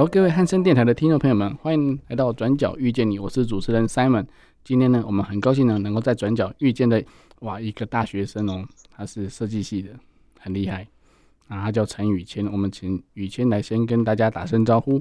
[0.00, 4.26] Hello，各位汉森电台的听众朋友们，欢迎来到转角遇见你，我是主持人 Simon。
[4.64, 7.04] 今天呢，我们很高兴呢，能够在转角遇见的
[7.40, 9.90] 哇一个大学生哦，他是设计系的，
[10.38, 10.88] 很厉害。
[11.48, 14.96] 啊，他叫陈宇谦，我们请宇谦来先跟大家打声招呼。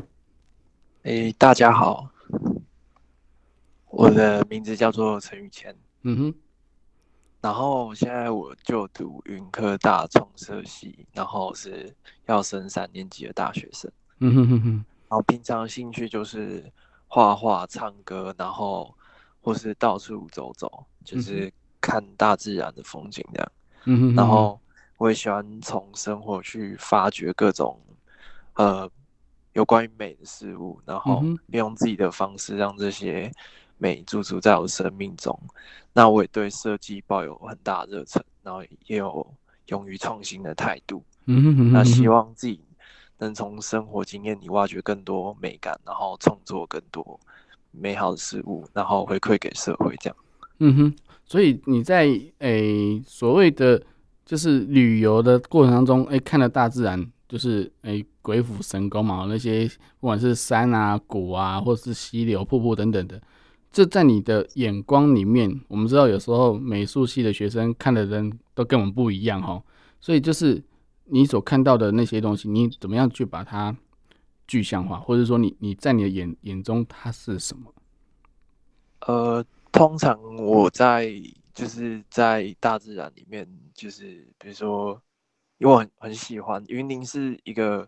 [1.04, 2.10] 哎、欸，大家好，
[3.90, 5.74] 我的名字叫做陈宇谦。
[6.02, 6.34] 嗯哼，
[7.40, 11.96] 然后现在我就读云科大创设系，然后是
[12.26, 13.90] 要升三年级的大学生。
[14.22, 16.64] 嗯哼哼哼，然后平常兴趣就是
[17.08, 18.94] 画画、唱歌，然后
[19.42, 21.52] 或是到处走走，就是
[21.82, 23.52] 看大自然的风景这样。
[23.86, 24.60] 嗯哼，然后。
[25.00, 27.80] 我也喜欢从生活去发掘各种，
[28.56, 28.92] 呃，
[29.54, 33.32] 有关于美的事物，然后利用自己的方式让这些
[33.78, 35.40] 美驻足在我的生命中。
[35.94, 39.26] 那我也对设计抱有很大热忱，然后也有
[39.68, 41.02] 勇于创新的态度。
[41.28, 42.60] 嗯哼哼，那希望自己
[43.20, 47.20] 能从生活经验里挖掘更多美感，然后创作更多
[47.72, 49.96] 美好的事物，然后回馈给社会。
[50.02, 50.18] 这样。
[50.58, 50.94] 嗯哼，
[51.26, 53.82] 所以你在诶、所谓的。
[54.26, 59.68] 就是旅游的过程当中，诶、看了大自然，就是诶、鬼斧神工嘛，那些
[60.00, 63.20] 不管是山啊、谷啊，或是溪流、瀑布等等的，
[63.72, 69.60] 这在你的眼光里面，我们知道有时候美术系的学生看的人都跟我们不一样哈，
[70.00, 70.62] 所以就是
[71.10, 73.76] 你所看到的那些东西，你怎么样去把它
[74.48, 77.74] 具象化，或者说你你在你的眼眼中它是什么？
[79.02, 81.12] 呃，通常我在。
[81.52, 85.02] 就是在大自然里面，就是比如说，
[85.58, 87.86] 因为我很很喜欢云林是一个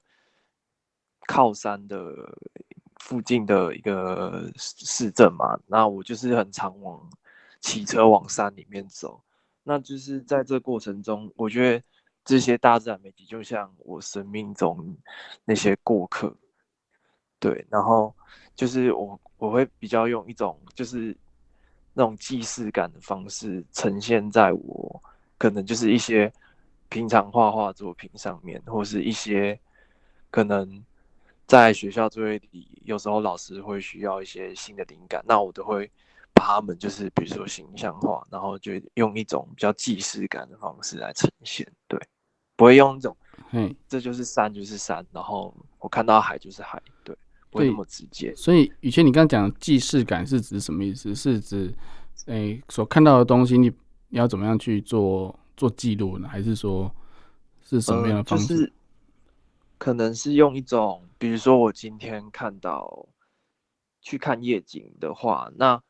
[1.25, 2.13] 靠山的
[2.97, 7.09] 附近的一个市镇嘛，那我就是很常往
[7.61, 9.23] 骑车往山里面走，
[9.63, 11.83] 那就是在这过程中，我觉得
[12.25, 14.97] 这些大自然美景就像我生命中
[15.45, 16.35] 那些过客，
[17.39, 18.15] 对，然后
[18.55, 21.15] 就是我我会比较用一种就是。
[21.93, 25.03] 那种既视感的方式呈现在我
[25.37, 26.31] 可能就是一些
[26.87, 29.59] 平常画画作品上面，或是一些
[30.29, 30.81] 可能
[31.45, 35.91] 在学校作业里，有时候老师会需要一些新的灵感，那我都会
[36.41, 41.99] 把他们就是比如说形象化，然后就用一种比较既视感的方式来呈现，对，
[42.55, 43.15] 不会用一种，
[43.51, 47.15] 嗯，这就是山就是山，然后我看到海就是海，对。
[47.51, 51.13] 不会那么直接，所以宇谦，你刚刚讲既视感是指什么意思？
[51.13, 51.65] 是指
[52.27, 53.75] 诶、欸、所看到的东西你，你
[54.07, 56.29] 你要怎么样去做做记录呢？
[56.29, 56.89] 还是说
[57.61, 58.53] 是什么样的方式？
[58.53, 58.73] 呃就是、
[59.77, 63.05] 可能是用一种，比如说我今天看到
[63.99, 65.83] 去看夜景的话，那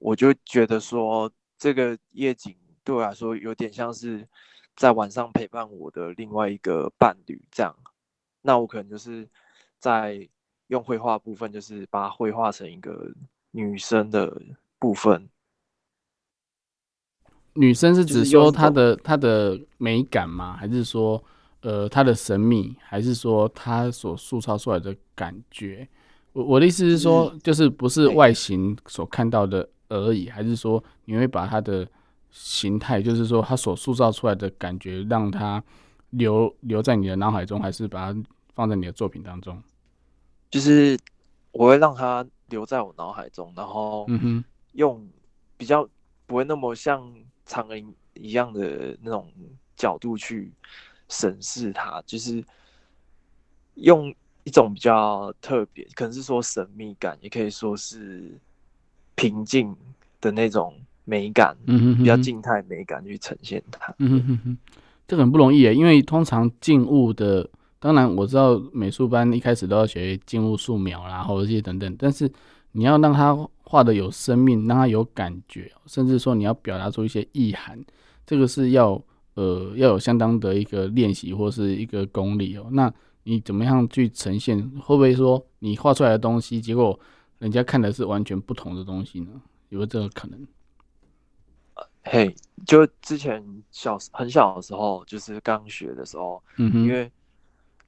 [0.00, 4.26] 我就觉得说这个夜景对我来说有点像是
[4.74, 7.72] 在晚上陪伴我的另外一个伴侣这样。
[8.42, 9.28] 那我可能就是
[9.78, 10.28] 在。
[10.70, 13.12] 用绘画部分，就是把它绘画成一个
[13.50, 14.40] 女生的
[14.78, 15.28] 部分。
[17.54, 20.56] 女生是指说她的她的美感吗？
[20.56, 21.20] 还是说
[21.62, 22.76] 呃她的神秘？
[22.82, 25.88] 还是说她所塑造出来的感觉？
[26.32, 31.86] 我我的意思是说，就是不是外形所看到的而已，还是说你会把它的
[32.30, 35.62] 形态，就是说它所塑造出来的感觉，让它
[36.10, 38.22] 留留在你的脑海中，还是把它
[38.54, 39.62] 放在你的作品当中？
[40.50, 40.98] 就是
[41.52, 44.06] 我会让它留在我脑海中，然后
[44.72, 45.06] 用
[45.56, 45.88] 比较
[46.26, 47.12] 不会那么像
[47.44, 49.30] 苍蝇一样的那种
[49.76, 50.52] 角度去
[51.08, 52.42] 审视它，就是
[53.74, 54.14] 用
[54.44, 58.38] 一种比较特别，可能是说神秘感，也可以说是
[59.20, 59.76] 平静
[60.18, 60.72] 的那种
[61.04, 63.94] 美感，嗯，比较静态美感去呈现它。
[63.98, 64.58] 嗯哼哼哼，
[65.06, 67.46] 这个很不容易诶，因为通常静物的。
[67.82, 72.30] 当然我知道美术班一开始都要学静物素描啦，或者这些等等，但是
[72.72, 77.78] 你要让它画的有生命，让它有感觉，甚至说你要表达出一些意涵，
[78.26, 79.02] 这个是要
[79.34, 82.66] 呃要有相当的一个练习或是一个功力哦。
[82.72, 82.92] 那
[83.24, 84.60] 你怎么样去呈现？
[84.78, 87.00] 会不会说你画出来的东西，结果
[87.40, 89.42] 人家看的是完全不同的东西呢？
[89.70, 90.46] 有没有这个可能？
[92.04, 97.10] 嘿，hey, 就之前小很小的时候，就是刚学的时候，嗯哼，因为。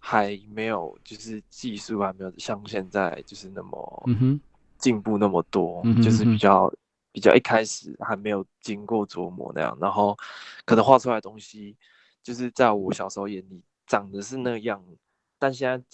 [0.05, 4.41] 还没有，就是技术还没有像现在就是那么嗯哼
[4.77, 6.69] 进步那么多，就是比较
[7.13, 10.19] 比较一开始还没有经过琢磨那样，然后
[10.65, 11.77] 可能画出来的东西
[12.21, 14.85] 就是在我小时候眼里长得是那样，
[15.39, 15.87] 但现在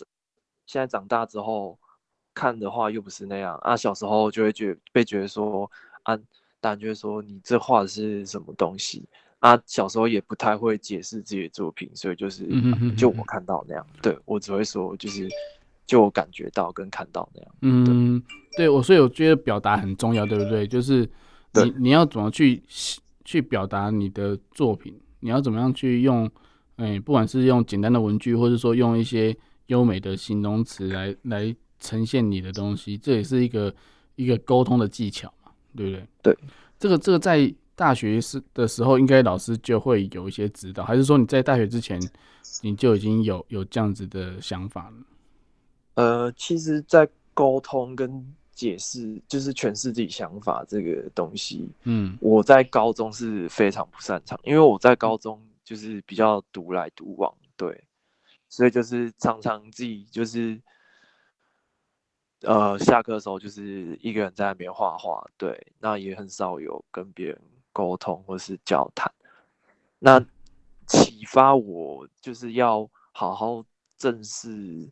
[0.64, 1.78] 现在长大之后
[2.38, 5.68] 看的话又不是那样啊，小时候就会觉被觉得说
[6.04, 6.16] 啊，
[6.60, 9.02] 大人就会说你这画的是什么东西。
[9.40, 12.44] 啊，小时候也不太会解释自己的作品，所以就是
[12.96, 15.28] 就我看到那样，对我只会说就是
[15.86, 17.54] 就我感觉到跟看到那样。
[17.62, 18.22] 嗯，
[18.56, 20.66] 对我，所以我觉得表达很重要，对不对？
[20.66, 21.08] 就是
[21.54, 22.60] 你你要怎么去
[23.24, 26.28] 去表达你的作品，你要怎么样去用，
[26.74, 29.36] 哎，不管是用简单的文具，或者说用一些
[29.66, 33.74] 优美的形容词来来呈现你的东西，这也是一个
[34.16, 36.06] 一个沟通的技巧嘛，对不对？
[36.22, 36.38] 对，
[36.78, 37.54] 这个这个在。
[37.78, 41.96] 大学是的时候，应该老师就会有一些指导，还是说你在大学之前
[42.60, 44.96] 你就已经有有这样子的想法了？
[45.94, 57.84] 呃，其实，在沟通跟解释，就是诠释自己想法这个东西，嗯，我在高中是非常不擅长，因为我在高中就是比较独来独往，对，
[58.48, 60.60] 所以就是常常自己就是，
[62.42, 67.40] 呃，下课的时候就是一个人在那边画画，对，那也很少有跟别人。
[67.70, 69.12] 沟通或是交谈，
[70.00, 70.18] 那
[70.84, 73.64] 启发我就是要好好
[73.96, 74.90] 正视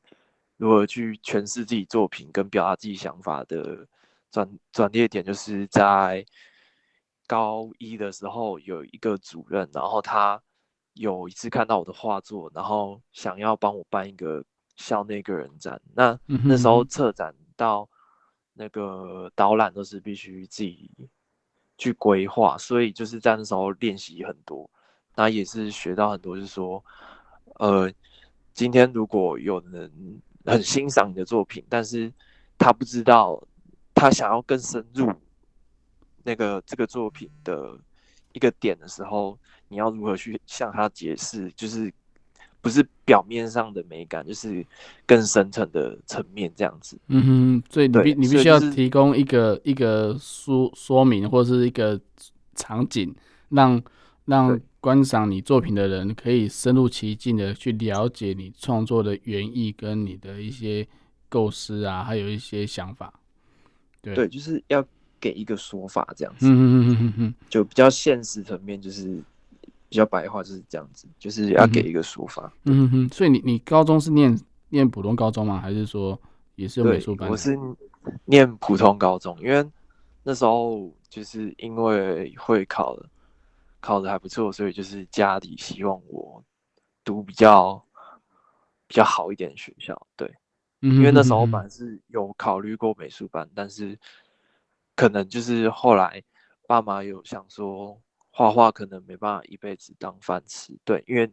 [0.56, 3.84] 如何去诠释自己作品跟表达自己想法的
[4.30, 6.24] 转转捩点，就是在
[7.26, 10.40] 高一的时候有一个主任，然后他
[10.92, 14.44] 有一次看到我的画作，然后想要帮我办一个
[14.76, 15.80] 校内个人展。
[15.94, 17.88] 那那时候策展到
[18.54, 20.90] 那个导览都是必须自己。
[21.78, 24.70] 去规划，所以就是在那时候练习很多，
[25.14, 26.82] 那也是学到很多，就是说，
[27.56, 27.92] 呃，
[28.54, 29.92] 今天如果有人
[30.46, 32.10] 很欣赏你的作品，但是
[32.56, 33.46] 他不知道
[33.94, 35.12] 他想要更深入
[36.22, 37.78] 那个这个作品的
[38.32, 39.38] 一个点的时候，
[39.68, 41.92] 你要如何去向他解释，就是。
[42.66, 44.66] 不是表面上的美感，就是
[45.06, 46.98] 更深层的层面这样子。
[47.06, 52.00] 嗯哼，所以你必你必须要提供一个、就是、一个说说明或是一个
[52.56, 53.14] 场景，
[53.50, 53.80] 让
[54.24, 60.84] 让观赏你作品的人可以深入其境的去了解你创作的原意跟你的一些
[61.28, 63.14] 构思啊，还有一些想法。
[64.02, 64.84] 对对，就是要
[65.20, 66.48] 给一个说法这样子。
[67.48, 69.22] 就比较现实层面就是。
[69.88, 72.52] 比较白话就是这样子，就是要给一个说法。
[72.64, 74.36] 嗯哼，所以你你高中是念
[74.68, 75.60] 念普通高中吗？
[75.60, 76.20] 还是说
[76.56, 77.30] 也是有美术班？
[77.30, 77.56] 我是
[78.24, 79.64] 念普通高中，因为
[80.24, 83.08] 那时候就是因为会考的，
[83.80, 86.42] 考的还不错，所以就是家里希望我
[87.04, 87.80] 读比较
[88.88, 90.06] 比较好一点的学校。
[90.16, 90.28] 对，
[90.80, 93.96] 因为那时候本来是有考虑过美术班，但是
[94.96, 96.22] 可能就是后来
[96.66, 97.96] 爸妈有想说。
[98.36, 101.26] 画画可能没办法一辈子当饭吃，对，因为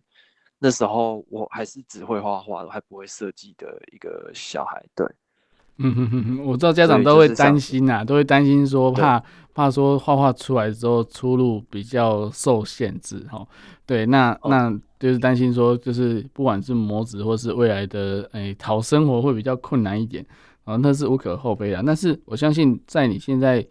[0.58, 5.06] 那时候我还是只会画画，还不会设计的一个小孩，对。
[5.78, 9.22] 嗯哼哼哼，我知道家长都会担心呐，都会担心说怕
[9.54, 13.46] 怕说画画出来之后出路比较受限制哈。
[13.86, 20.26] 对，那、哦、那就是担心说，就是不管是模子或是未来的诶讨生活会比较困难一点
[20.64, 21.84] 啊，那是无可厚非的。
[21.86, 23.68] 但是我相信在你现在。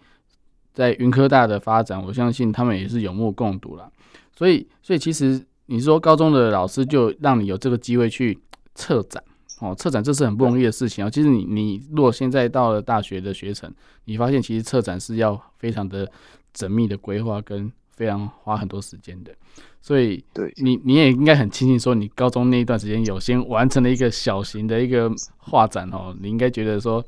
[0.73, 3.91] 在云科大的发展，我相信他们也是有目共睹了。
[4.35, 8.39] 所以，所以其实你说高中的老师就让你有这个机会去
[8.75, 9.23] 策展
[9.61, 11.11] 哦，策展这是很不容易的事情哦。
[11.11, 13.73] 其实你你如果现在到了大学的学程，
[14.07, 16.11] 你发现其实策展是要非常的
[16.55, 19.33] 缜密的规划跟非常花很多时间的。
[19.81, 27.05] 所以，对你你也应该很庆幸说，你高中那一段时间有先完成了一个小型的一个画展哦，你应该觉得说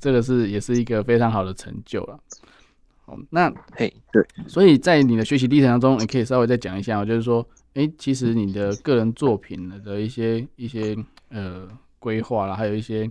[0.00, 2.18] 这个是也是一个非常好的成就了。
[3.06, 10.96] 哦，那嘿，对，所以在你的学习历程当中，你可以稍微再讲一下，就是说，哎、欸，其实你的个人作品的一些一些
[11.28, 11.68] 呃
[11.98, 13.10] 规划啦，还有一些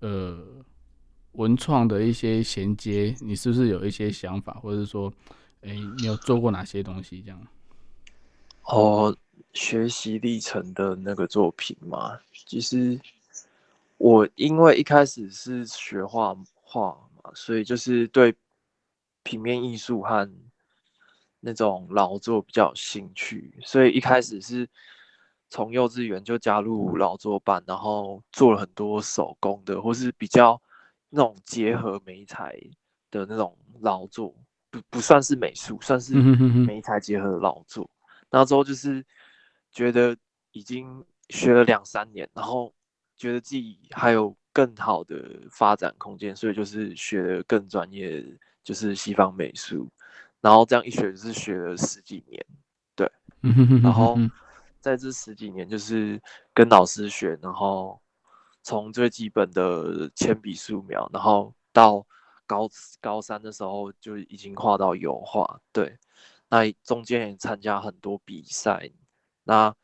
[0.00, 0.44] 呃
[1.32, 5.12] 文创的一些衔接，你是不是有一些想法，或者是说，
[5.62, 7.40] 哎、欸，你有做过哪些东西这样？
[8.64, 9.16] 哦，
[9.52, 12.98] 学习历程的那个作品嘛，其实
[13.98, 16.90] 我因为一开始是学画画
[17.22, 18.34] 嘛，所以就是对。
[19.28, 20.26] 平面艺术和
[21.38, 24.66] 那种劳作比较有兴趣，所以一开始是
[25.50, 30.58] 从幼稚园就加入劳作班，然后做了很多手工的，或是比较
[31.10, 32.58] 那种结合美材
[33.10, 34.34] 的那种劳作，
[34.70, 37.86] 不不算是美术，算是美材结合的劳作。
[38.30, 39.04] 然后之后就是
[39.70, 40.16] 觉得
[40.52, 42.72] 已经学了两三年，然后
[43.14, 48.24] 觉得自己还有更好的发展空间，所以就是学了更专业，
[48.68, 49.88] 就是西方美术。
[50.42, 52.46] 然后这样一学就是学了十几年，
[52.94, 53.10] 对，
[53.82, 54.18] 然后
[54.78, 56.20] 在这十几年就是
[56.52, 57.98] 跟老师学，然后
[58.62, 62.06] 从最基本的铅笔素描，然后到
[62.46, 62.68] 高
[63.00, 65.98] 高三的时候就已经画到油画，对，
[66.50, 68.90] 那中间也参加很多比赛，
[69.44, 69.74] 那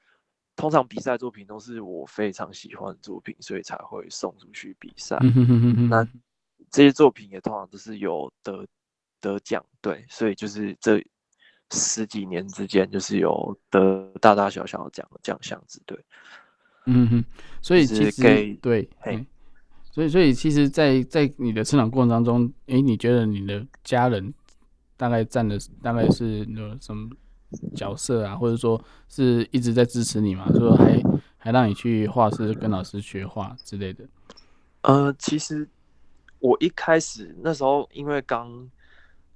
[0.55, 5.19] 通常比赛作品都是我非常喜欢的作品，所以才会送出去比赛，
[5.91, 6.07] 那
[6.75, 8.67] 这些作品也通常都是有得。
[9.21, 11.03] 得奖对，所以就是这
[11.71, 15.99] 十几年之间，就是有得大大小小的奖奖项子对，
[16.85, 17.25] 嗯哼，
[17.63, 19.27] 所以其实给对，嘿，
[19.91, 24.35] 所以所以其实在，在在你的成长过程当中，哎、欸，你觉得你的家人
[24.99, 27.09] 大概占的大概是有什么
[27.75, 28.79] 角色啊，或者说
[29.09, 30.47] 是一直在支持你嘛？
[30.53, 31.03] 说还
[31.39, 34.07] 还让你去画室跟老师学画之类的？
[34.83, 35.67] 呃，其实
[36.45, 38.71] 我一开始那时候因为刚。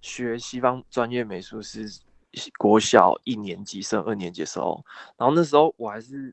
[0.00, 1.84] 学西方专业美术是
[2.56, 4.82] 国小一年级升二年级时候，
[5.16, 6.32] 然后那时候我还是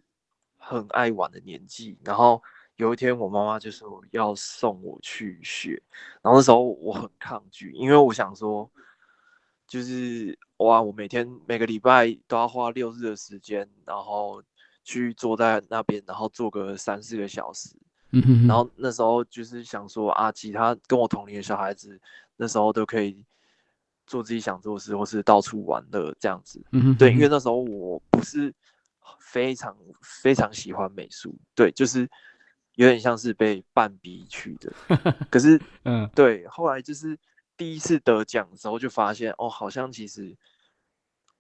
[0.56, 2.40] 很爱玩的年纪，然后
[2.76, 5.82] 有一天我妈妈就说要送我去学，
[6.22, 8.70] 然后那时候我很抗拒，因为我想说，
[9.68, 14.44] 就是哇，我每天每个礼拜都要花六日的时间，然后
[14.84, 17.76] 去坐在那边，然后坐个三四个小时，
[18.48, 22.00] 然后那时候就是想说啊，其他跟我同龄的小孩子
[22.38, 23.24] 那时候都可以。
[24.08, 26.64] 做自己想做的事，或是到处玩乐这样子。
[26.74, 28.54] 嗯哼，对，因为那时候我不是
[29.20, 32.08] 非常非常喜欢美术，对，就是
[32.76, 34.72] 有点像是被半逼去的。
[35.32, 37.18] 可是，嗯，对，后来就是
[37.58, 40.38] 第一次得奖的时候，就发现哦，好像其实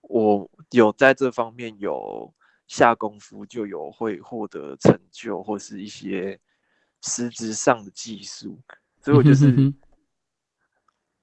[0.01, 2.33] 我有在这方面有
[2.65, 6.39] 下功夫，就有会获得成就，或是一些
[7.05, 8.59] 实质上的技术，
[9.01, 9.73] 所以我就是。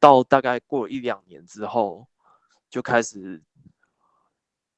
[0.02, 2.08] 到大概过了一两年之后，
[2.68, 3.40] 就开始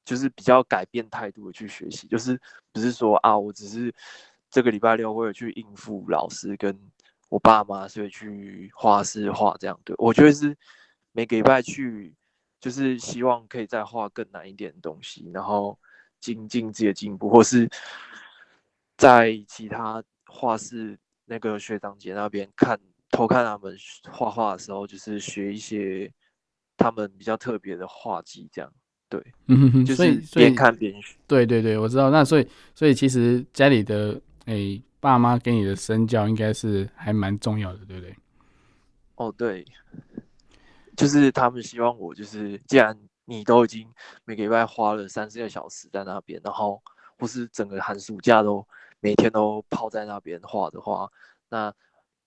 [0.03, 2.39] 就是比较改变态度的去学习，就是
[2.71, 3.91] 不是说啊，我只是
[4.51, 6.79] 这个礼拜六会去应付老师跟
[7.27, 9.79] 我爸妈，所以去画室画这样。
[9.83, 10.55] 对，我觉得是
[11.11, 12.13] 每个礼拜去，
[12.59, 15.79] 就是希望可以再画更难一点的东西，然后
[16.19, 17.67] 精进自己的进步，或是
[18.95, 20.03] 在其他
[20.35, 22.77] 画室那个学长姐那边看。
[23.11, 23.73] 偷看他们
[24.11, 26.11] 画画的时候，就是学一些
[26.75, 28.69] 他们比较特别的画技，这样
[29.07, 31.15] 对，嗯哼哼，就是边看边学。
[31.25, 32.09] 对对对，我知道。
[32.09, 38.15] 那所以所以其实家里的诶、欸、爸妈给你的身教应该是还蛮重要的，对不对？
[39.15, 39.63] 哦，对，
[40.97, 43.87] 就是他们希望我就是，既然你都已经
[44.25, 46.81] 每个礼拜花了三四个小时在那边，然后
[47.17, 48.67] 或是整个寒暑假都
[49.05, 51.11] 每天都泡在那边画的话，
[51.49, 51.71] 那。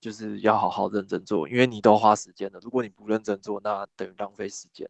[0.01, 2.61] 就是要好好认真做，因为你都花时间了。
[2.63, 4.89] 如果你不认真做，那等于浪费时间。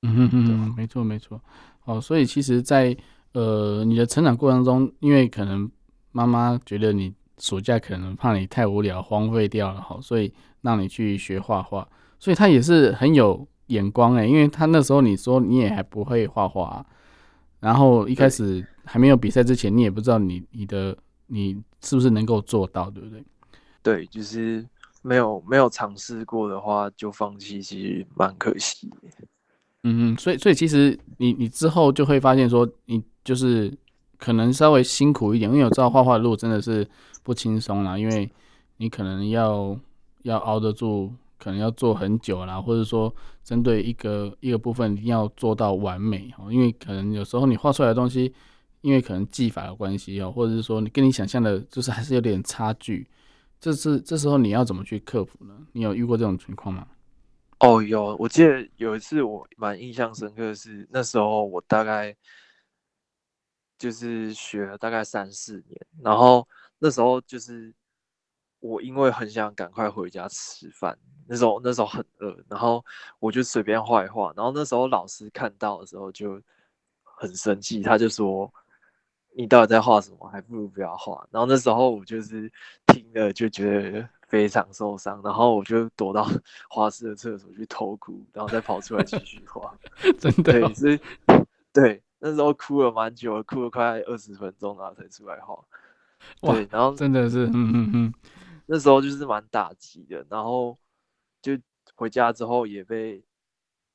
[0.00, 1.38] 嗯哼哼，没错没错。
[1.84, 3.00] 哦，所以其实在，在
[3.34, 5.70] 呃你的成长过程中，因为可能
[6.12, 11.86] 妈妈觉得你暑假可能怕你太无聊荒废掉了，好，所以让你去学画画。
[12.18, 16.86] 所以他也是很有眼光诶，因为他那时候你说你也还不会画画，
[17.60, 20.96] 然后一开始还没有比赛之前，你也不知道你你的
[21.26, 23.24] 你是不是能够做到，对不对？
[23.82, 24.64] 对，就是
[25.02, 28.88] 没有没有尝试过的话就放弃，其实蛮可惜。
[29.84, 33.72] 嗯嗯，所以所以其实你你之后就会发现说，你就是
[34.18, 36.86] 可能稍微辛苦一点，因为我知道画画的路真的是
[37.24, 38.30] 不轻松啦，因为
[38.76, 39.76] 你可能要
[40.22, 43.12] 要熬得住，可能要做很久啦，或者说
[43.42, 48.32] 针对一个一个部分一定要做到完美哦，因为可能有时候你画出来的东西，
[48.82, 53.08] 因为可能技法的关系哦，或者是说你跟你想象的，就是还是有点差距。
[53.60, 55.56] 这是这时候你要怎么去克服呢？
[55.70, 56.84] 你有遇过这种情况吗？
[57.60, 62.12] 哦，有，我记得有一次我蛮印象深刻的是，那时候我大概
[63.78, 66.48] 就是学了大概三四年，然后
[66.80, 67.72] 那时候就是
[68.58, 70.98] 我因为很想赶快回家吃饭，
[71.28, 72.84] 那时候那时候很饿，然后
[73.20, 76.42] 我就随便画一画，然后那时候老师看到的时候就
[77.04, 78.52] 很生气，他就说。
[79.34, 80.28] 你到底在画什么？
[80.28, 81.26] 还不如不要画。
[81.30, 82.50] 然后那时候我就是
[82.86, 86.26] 听了就觉得非常受伤，然后我就躲到
[86.68, 89.74] 画室的厕所去偷哭，然后再跑出来继续画。
[90.18, 90.70] 真的、哦？
[91.72, 95.58] 对，那时候哭了蛮久，哭了快二十分钟，然后才出来画。
[96.40, 98.14] 对，然后真的是，嗯嗯嗯，
[98.66, 100.24] 那时候就是蛮打击的。
[100.28, 100.76] 然后
[101.40, 101.58] 就
[101.96, 103.24] 回家之后也被，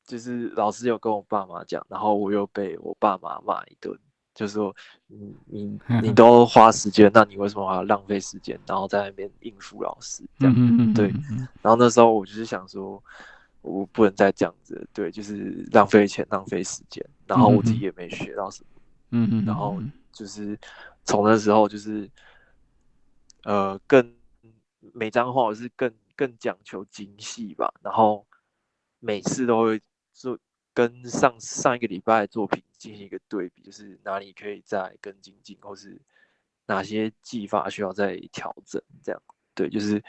[0.05, 3.97] 就是老师有跟我爸妈讲，然后我又被我爸妈骂一顿。
[4.37, 4.73] 就是说
[5.07, 10.93] 你你 你都花时间，那你为什么还要浪费时间，然后在那边应付老师这样？
[10.93, 11.07] 对。
[11.63, 13.03] 然后那时候我就是想说，
[13.61, 18.69] 我不能再这样子，对，就是浪费钱，浪费时间，然后我自己也没学到什么。
[19.09, 19.43] 嗯嗯。
[19.43, 20.55] 然后就是
[21.03, 22.07] 从那时候就是，
[23.43, 24.13] 呃，更
[24.93, 28.23] 每张画我是更更讲求精细吧，然后
[28.99, 29.81] 每次都会
[30.13, 30.37] 做。
[30.77, 35.99] 跟上上一个礼拜的作品进行一个对比，就是哪里可以再更精进，或是
[36.67, 39.19] 哪些技法需要再调整，这样
[39.55, 39.99] 对，就是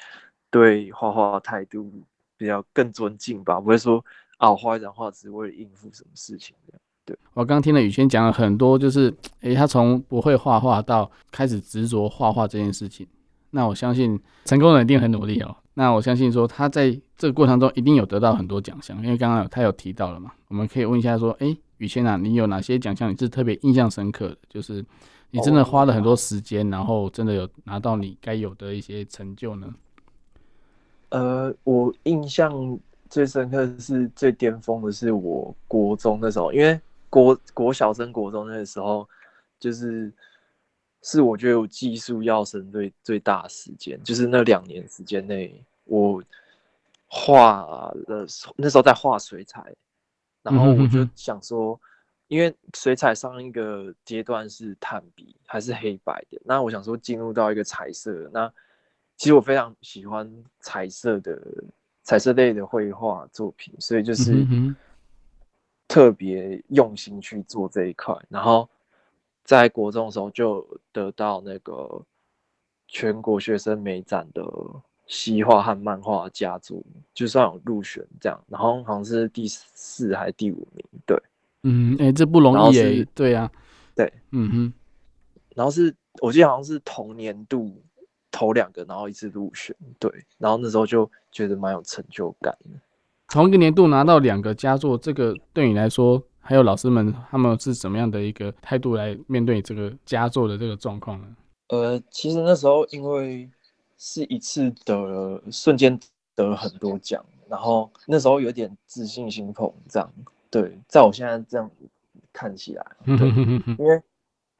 [0.50, 1.90] 对画画态度
[2.36, 4.04] 比较更尊敬吧，不会说
[4.36, 6.80] 啊，我画一张画只是为了应付什么事情这样。
[7.06, 9.10] 对，我刚听了宇轩讲了很多，就是
[9.40, 13.08] 诶、他从不会画画到开始执着画画这件事情，
[13.52, 15.56] 那我相信成功人一定很努力哦。
[15.78, 24.38] 那我相信说他在这个过程中一定有得到很多奖项，因为刚刚有他有提到了嘛，我们可以问一下说，哎、欸，宇轩啊，你有哪些奖项你是特别印象深刻的？
[24.48, 24.84] 就是
[25.30, 29.72] 你真的花了很多时间，然后真的有拿到你该有的一些成就呢？
[31.10, 32.76] 呃，我印象
[33.08, 39.08] 最深刻的是最巅峰的是我国中那时候，因为国国小升国中那个时候
[39.60, 40.12] 就是。
[41.02, 46.22] 是我觉得我技术要升最最大的时间，就是那两年时间内，我
[47.06, 47.96] 画了
[48.56, 49.72] 那时候在画水彩，
[50.42, 51.80] 然后我就想说，
[52.26, 58.52] 因为水彩上一个阶段是炭笔还是黑白的，那我想说进入到一个彩色，那
[59.16, 60.28] 其实我非常喜欢
[60.60, 61.40] 彩色的
[62.02, 64.44] 彩色类的绘画作品，所以就是
[65.86, 68.68] 特别用心去做这一块，然后。
[69.48, 72.04] 在国中的时候就得到那个
[72.86, 74.44] 全国学生美展的
[75.06, 76.82] 西画和漫画佳作，
[77.14, 81.22] 就算有入选这样，然后好像是第四还是第五名，对，
[81.62, 83.52] 嗯，哎、欸，这不容易耶，对呀、啊，
[83.96, 84.72] 对，嗯哼，
[85.54, 87.82] 然后是我记得好像是同年度
[88.30, 92.78] 头两个，然后一次入选，对，然后那时候就觉得蛮有成就感的，
[93.28, 96.22] 同一个年度拿到两个佳作，这个对你来说？
[96.48, 101.36] 还有老师们，他们是怎么样的一个态度来面对这个佳作的这个状况呢？
[101.68, 103.50] 呃，其实那时候因为
[103.98, 106.00] 是一次得了，瞬间
[106.34, 110.10] 得了很多奖，然后那时候有点自信心膨胀。
[110.48, 111.70] 对，在我现在这样
[112.32, 113.28] 看起来， 对，
[113.78, 114.02] 因为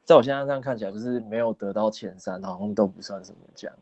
[0.05, 3.73] 在我现在这样看起来，就是没有得到前三，好像都不算什么奖。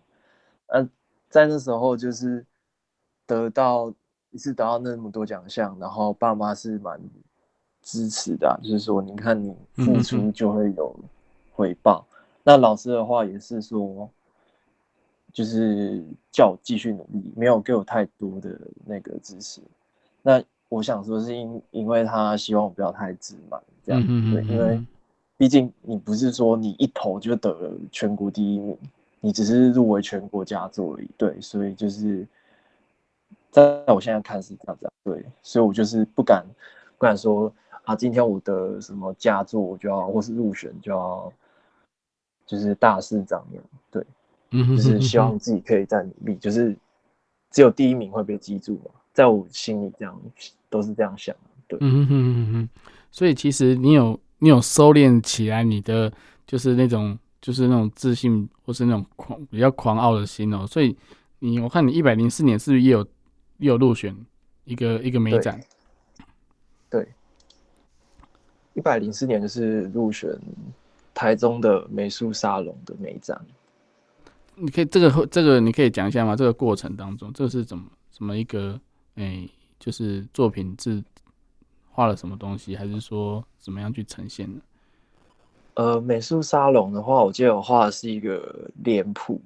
[0.66, 0.88] 呃，
[1.28, 2.46] 在那时候就是
[3.26, 3.92] 得到
[4.30, 7.00] 一次得到那么多奖项，然后爸妈是蛮。
[7.86, 10.92] 支持的、啊，就是说，你看你付出就会有
[11.54, 12.04] 回报。
[12.10, 14.10] 嗯、那老师的话也是说，
[15.32, 19.60] 就是叫我继续努力，没有给我太多的那个支持。
[20.20, 24.84] 那我想说是因因为他希望我不要太自满，这样、对，因为
[25.36, 28.76] 毕竟你不是说你一投就得了全国第一名，
[29.20, 31.08] 你只是入围全国佳作而已。
[31.16, 32.26] 对，所以就是
[33.52, 36.44] 在我现在看是这样子，对，所以我就是不敢
[36.98, 37.52] 不敢说。
[37.86, 41.32] 啊，今天我的什么佳作，我就要或是入选就要，
[42.44, 44.04] 就是大事张扬，对，
[44.50, 46.76] 嗯哼，就是希望自己可以再努力，就是
[47.52, 50.20] 只有第一名会被记住嘛，在我心里这样
[50.68, 51.34] 都是这样想，
[51.68, 52.68] 对，嗯哼哼哼，
[53.12, 56.12] 所以其实你有你有收敛起来你的
[56.44, 60.96] 就是那种就是那种自信或是那种狂比较狂傲的心哦，所以
[61.38, 63.06] 你我看你一百零四年是不是也有
[63.58, 64.12] 也有入选
[64.64, 65.56] 一个一个美展？
[66.90, 67.04] 对。
[67.04, 67.08] 对
[68.76, 70.30] 一百零四年就是入选
[71.14, 73.40] 台中的美术沙龙的美展，
[74.54, 76.36] 你可以这个这个你可以讲一下吗？
[76.36, 78.78] 这个过程当中，这是怎么怎么一个
[79.14, 81.02] 哎、欸，就是作品是
[81.90, 84.60] 画了什么东西，还是说怎么样去呈现呢？
[85.72, 89.40] 呃，美术沙龙的话，我记得我画的是一个脸谱，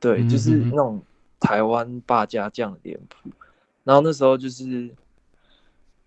[0.00, 0.98] 对，就是那种
[1.38, 3.28] 台湾八家将的脸谱。
[3.82, 4.90] 然后那时候就是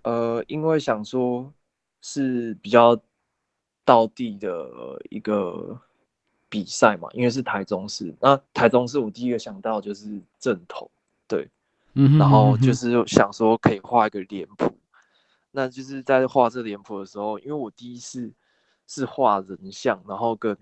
[0.02, 1.54] 呃，因为想说。
[2.02, 3.00] 是比较
[3.84, 4.70] 道地的
[5.10, 5.80] 一个
[6.50, 8.14] 比赛嘛，因为是台中市。
[8.20, 10.90] 那台中市我第一个想到就是正统，
[11.28, 11.50] 对，
[11.94, 14.78] 嗯然后就是想说可以画一个脸谱。
[15.52, 18.32] 那就是在画这脸谱的时候，因为我第一次
[18.86, 20.58] 是画人像，然后跟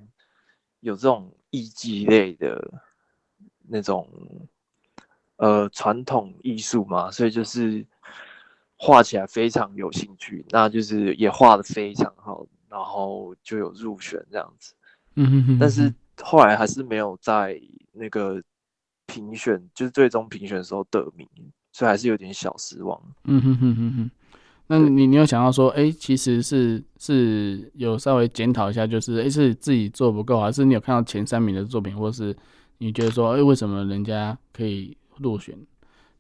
[0.80, 2.82] 有这种艺伎类的
[3.68, 4.08] 那种
[5.36, 7.86] 呃传统艺术嘛，所以就是。
[8.78, 14.74] 画起来非常有兴趣，那就是也画得非常好，然后就有入选这样子。
[15.16, 15.60] 嗯哼哼。
[15.60, 17.60] 但是后来还是没有在
[17.94, 18.42] 那个
[19.08, 21.28] 评选，就是最终评选的时候得名，
[21.72, 23.02] 所以还是有点小失望。
[23.24, 24.12] 嗯哼哼哼哼。
[24.68, 32.36] 那你你有想到说，哎、欸，其实是是有稍微检讨一下，就是哎、欸，是自己做不够，还是你有看到前三名的作品，或是
[32.80, 35.56] 你觉得说，哎、欸，为什么人家可以入选？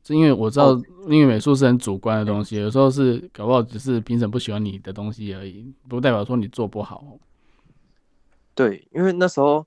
[0.05, 0.73] 是因为我知道，
[1.07, 7.17] 因为美术是很主观的东西，有时候是搞不好只是评审不喜欢你的东西而已，不代表说你做不好。
[8.53, 9.65] 对，因为那时候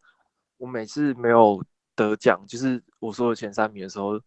[0.57, 1.63] 我每次没有
[1.95, 4.21] 得奖，就是我说的前三名的时候。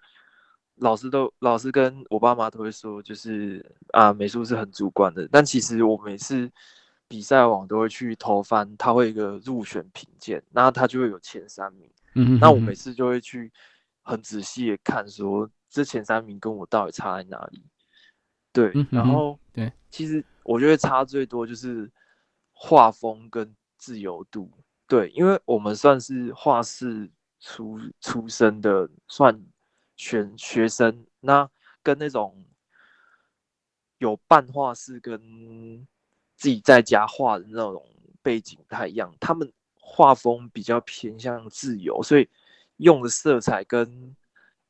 [0.77, 5.29] 老师都老师跟我爸妈都会说，就是啊，美术是很主观的。
[5.31, 6.49] 但其实我每次
[7.07, 11.87] 比赛网都会去投翻，他会有一个入选评鉴，那他就会有前三名。
[12.15, 13.51] 嗯哼哼，那我每次就会去
[14.01, 17.63] 很仔细的看，说这前三名跟我到底差在哪里？
[18.53, 21.91] 对，嗯、然后对，其实我觉得差最多就是
[22.51, 24.51] 画风跟自由度。
[24.87, 29.43] 对，因为我们算是画室出出身的，算。
[29.97, 31.47] 选学生，那
[31.83, 32.43] 跟那种
[33.99, 35.87] 有办画室跟
[36.35, 37.85] 自己在家画的那种
[38.23, 42.27] 背景不太一样，他们画风比较偏向自由，所以
[42.77, 44.15] 用的色彩跟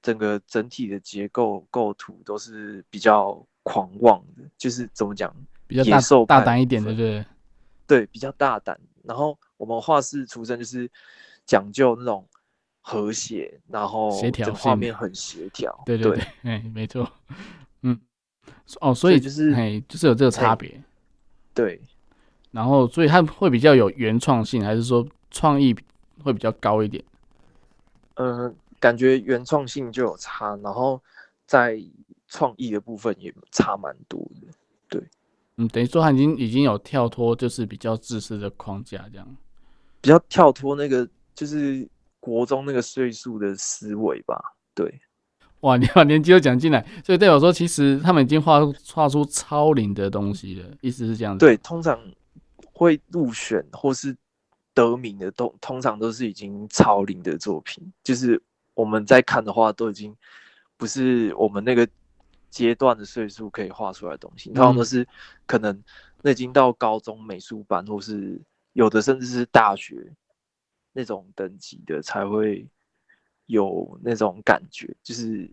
[0.01, 5.33] 整个整体的结构构图都是比较狂妄的，就是怎么讲，
[5.67, 7.25] 比较大大胆一点的，对
[7.85, 8.79] 对，比较大胆。
[9.03, 10.89] 然后我们画室出身就是
[11.45, 12.25] 讲究那种。
[12.83, 15.71] 和谐，然后协调，画面很协调。
[15.85, 17.07] 对对对，哎、欸，没错，
[17.83, 17.95] 嗯，
[18.79, 20.81] 哦，所以就是，哎，就是有这个差别。
[21.53, 21.79] 对，
[22.49, 25.75] 然后所以它会比较有原创性，还是说创意
[26.23, 27.03] 会比较高一点？
[28.15, 31.01] 嗯、呃，感觉原创性就有差，然后
[31.45, 31.81] 在
[32.27, 34.47] 创意的部分也差蛮多的。
[34.89, 35.01] 对，
[35.55, 39.37] 嗯，等于说他已经已经有跳脱，就是比较自私的框架，这样，
[40.01, 41.87] 比较跳脱那个就是。
[42.23, 44.39] 国中那个岁数的思维吧，
[44.75, 45.01] 对，
[45.61, 48.59] 哇，你把年纪又讲进来，所以代表说，其实他们已经画
[48.93, 51.43] 画出超龄的东西了，意思是这样子。
[51.43, 51.99] 对，通常
[52.73, 54.15] 会入选或是
[54.75, 58.39] 得名的，都通常都是已经超龄的作品，就是
[58.73, 60.15] 我们在看的话，都已经
[60.77, 61.87] 不是我们那个
[62.49, 65.07] 阶段的岁数可以画出来的东西，通常都是
[65.45, 65.83] 可能
[66.21, 68.41] 那已经到高中美术班，或是
[68.73, 70.13] 有的甚至是大学。
[70.93, 72.67] 那种等级的才会
[73.45, 75.49] 有那种感觉，就是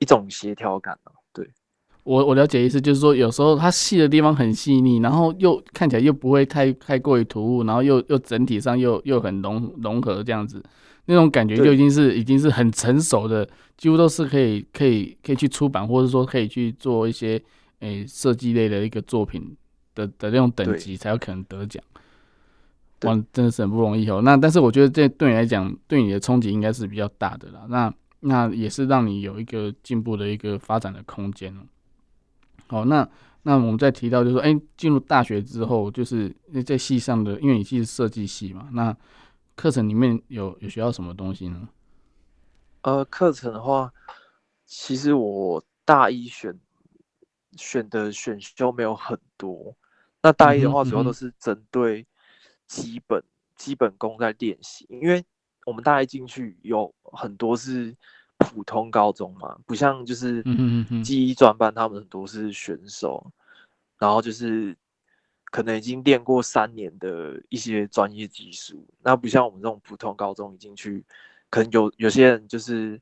[0.00, 1.12] 一种协调感啊。
[1.32, 1.48] 对，
[2.02, 10.60] 我我了解意思，就是说有时候它细的地方很细腻，然后又看起来又不会太太过于突兀，然后又又整体上又又很融融合这样子，
[11.10, 13.46] 那种感觉就已经是已经是很成熟的，
[13.76, 17.42] 几乎都是可以可以可以去出版，或者说可以去做一些
[17.80, 19.56] 诶设计类的一个作品
[19.96, 21.82] 的的那种等级才有可能得奖。
[23.02, 24.20] 哇，真的是很不容易哦。
[24.22, 27.66] 那但是我觉得这对你来讲，对你的冲击应该是比较大的啦。
[27.68, 31.52] 那那也是让你有一个进步的一个发展的空间。
[32.68, 33.08] 好，那
[33.42, 36.32] 那我们再提到就是说，哎，进入大学之后，就是
[36.64, 38.94] 在系上的，因为你是设计系嘛，那
[39.56, 41.68] 课程里面有有学到什么东西呢？
[42.82, 43.92] 呃，课程的话，
[44.66, 46.58] 其实我大一选
[47.56, 49.74] 选的选修没有很多。
[50.22, 52.06] 那大一的话，主要都是针对。
[52.66, 53.20] 基本
[53.56, 55.24] 基本功在练习，因为
[55.66, 57.92] 我们大一进去有很多是
[58.38, 63.32] 普通高中嘛，不像就是嗯嗯嗯技艺专班，他们很多是选手，
[63.98, 64.76] 然后就是
[65.50, 71.04] 可能已经练过三年的一些专业技术，那不像我们这种普通高中已经去，
[71.50, 73.00] 可能有有些人就是。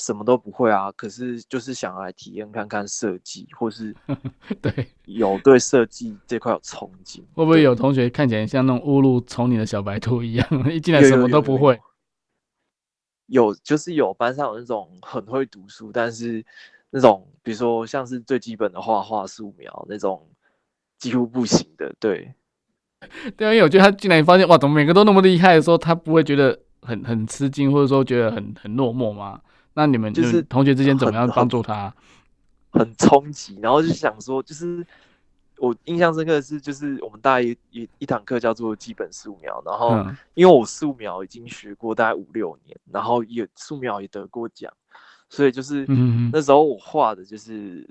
[0.00, 3.92] 什么都不会啊，可是就是想来体验看看设计，或是
[4.62, 7.18] 对有对设计这块有憧憬。
[7.34, 11.80] 会不会有同学看起来像那种误入丛林的小白兔一样， 一进来什么都不会？
[13.26, 16.46] 有，就是有班上有那种很会读书，但是
[16.90, 20.24] 那种比如说像是最基本的画画素描那种
[20.98, 21.94] 几乎不行的。
[21.98, 22.34] 对，
[23.36, 29.40] 对啊，因为我觉得他进来发现哇，怎么每个都那么厉害的时候，他不会觉得很很吃惊，或者说觉得很很落寞吗？
[29.74, 31.94] 那你们就是同学之间怎么样帮助他？
[32.70, 34.86] 很冲击，然后就想说，就是
[35.56, 44.70] 我印象深刻的是，就是我们大一一一堂课叫做基本素描，然后因为我素描已经学过大概五六年，然后也素描也得过奖，
[45.30, 45.86] 所以就是
[46.30, 47.88] 那时候我画的就是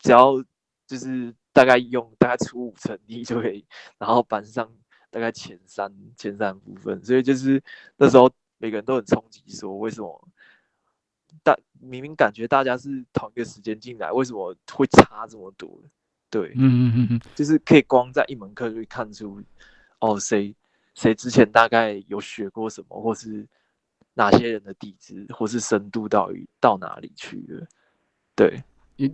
[0.00, 0.42] 只要
[0.86, 3.64] 就是大概用大概出五成力就可以，
[3.96, 4.70] 然后班上
[5.08, 7.62] 大概前三前三部分，所以就是
[7.96, 10.28] 那时候每个人都很冲击，说为什么？
[11.42, 15.80] 但明明感觉大家是同一个时间进来，为什么会差这么多？
[16.30, 19.40] 对，嗯嗯嗯嗯，就是可以光在一门课就会看出，
[20.00, 20.54] 哦，谁
[20.94, 23.46] 谁之前大概有学过什么，或是
[24.14, 27.66] 哪些人的底子，或是深度到于到哪里去了？
[28.36, 28.62] 对，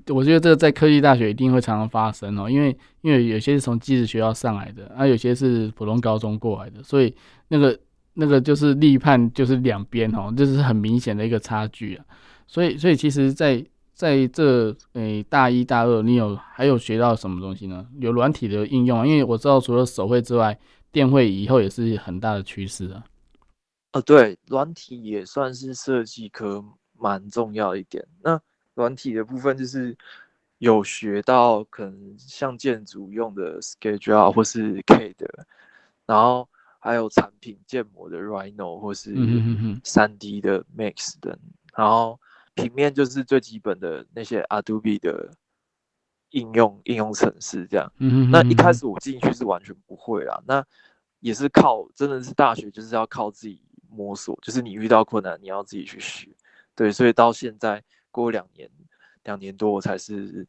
[0.09, 7.15] 我觉得这个在科技大学一定会常常发生哦，因为因为有些是从技术学校上来的，啊，有些是普通高中过来的，所以
[7.49, 7.79] 那个
[8.15, 12.05] 那个就是立判就是两边哦，就是很明显的一个差距啊。
[12.47, 13.65] 所以所以其实在
[13.95, 17.87] 在这诶、大一大二，你有还有学到什么东西呢？
[18.01, 20.59] 有软体的应用啊，因为我知道除了手绘之外，
[20.93, 23.05] 电绘以后也是很大的趋势啊。
[23.93, 26.65] 呃，对，软体也算是设计科
[26.99, 28.07] 蛮重要一点。
[28.23, 28.41] 那
[28.81, 29.95] 软体的部分就是
[30.57, 35.27] 有学到可能像建筑用的 Schedule 或是 CAD，
[36.07, 39.15] 然后还有产品建模的 Rhino 或是
[39.85, 41.39] 三 D 的 Max 等，
[41.77, 42.19] 然后
[42.55, 45.31] 平面就是最基本的那些 Adobe 的
[46.31, 47.93] 应用应用程式这样。
[48.31, 50.65] 那一开始我进去是完全不会啦，那
[51.19, 56.31] 也是靠真的是大学就是要靠自己摸索，就是你遇到困难你要自己去学。
[56.75, 57.85] 对，所以到现在。
[58.11, 58.69] 过两年，
[59.25, 60.47] 两年多我才是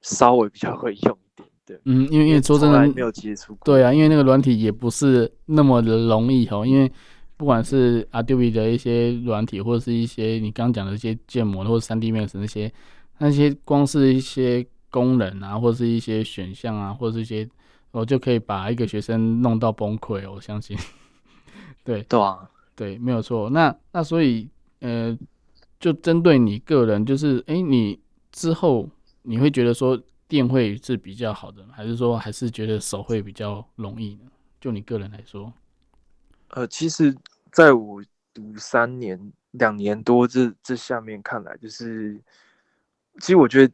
[0.00, 6.90] 稍微比较 会用一点，对，嗯，因为因为说真的没有接触过，对啊，因为那个软体也不是那么的容易哦，因为
[7.36, 12.72] 不管是 Adobe 的一些软体，或者是一些你刚刚讲的一些建模或者三 D Max 那些，
[13.18, 17.48] 那些光是一些功能啊，或者是一些选项啊，或者是一些，
[17.92, 20.76] 我就可以把一个学生弄到崩溃，我相信，
[21.84, 24.48] 对，对啊，对，没有错，那那所以
[24.80, 25.16] 呃。
[25.80, 28.00] 就针对你个人，就是哎、欸，你
[28.32, 28.88] 之后
[29.22, 34.22] 你会觉得说电绘是比较好的，还是说还是觉得手绘比较容易呢？
[34.60, 35.52] 就你个人来说，
[36.48, 37.16] 呃，其实
[37.52, 38.02] 在我
[38.34, 42.20] 读三年、两年多这这下面看来，就是
[43.20, 43.72] 其实我觉得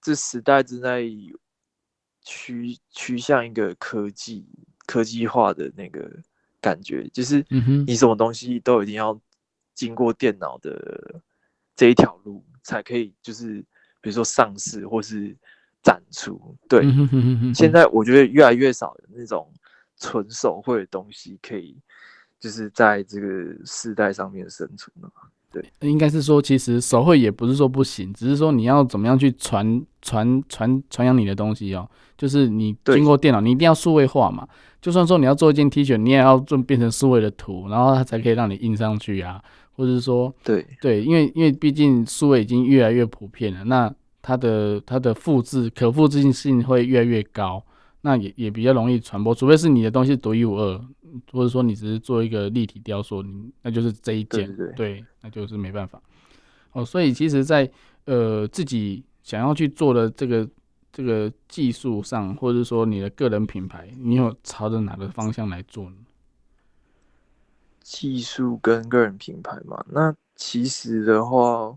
[0.00, 1.02] 这时代正在
[2.22, 4.46] 趋趋向一个科技
[4.86, 6.08] 科技化的那个
[6.60, 7.44] 感觉，就是
[7.86, 9.20] 你什么东西都一定要。
[9.74, 11.20] 经过电脑的
[11.76, 13.64] 这一条路，才可以就是
[14.00, 15.36] 比如说上市或是
[15.82, 16.40] 展出。
[16.68, 16.84] 对，
[17.54, 19.52] 现在我觉得越来越少的那种
[19.98, 21.76] 纯手绘的东西，可以
[22.38, 25.10] 就是在这个时代上面生存了。
[25.50, 31.88] 对，应该是说，其实手绘也不是说不行，只是说你要怎么样去传传传传扬你的东西哦。
[32.16, 34.48] 就是你经过电脑，你一定要数位化嘛。
[34.80, 39.42] 就算说你要做一件 T 恤，你也要做变成数位的图，然后它才可以让你印上去啊。
[39.76, 47.62] 或者是说，对对，因为因为毕竟数位已经越来越普遍了，那它的它的复制可复制性会越来越高，
[48.02, 49.34] 那也也比较容易传播。
[49.34, 50.80] 除非是你的东西独一无二，
[51.32, 56.00] 或者说你只是做一个立体雕塑，你那就是这一件，对，对，对，对，那就是没办法。
[56.72, 57.72] 哦，所以其实在，在
[58.06, 60.48] 呃自己想要去做的这个
[60.92, 65.96] 这个技术上，或者说你的个人品牌，你有朝着哪个方向来做呢？
[67.84, 71.76] 技术跟个人品牌嘛，那其实的话，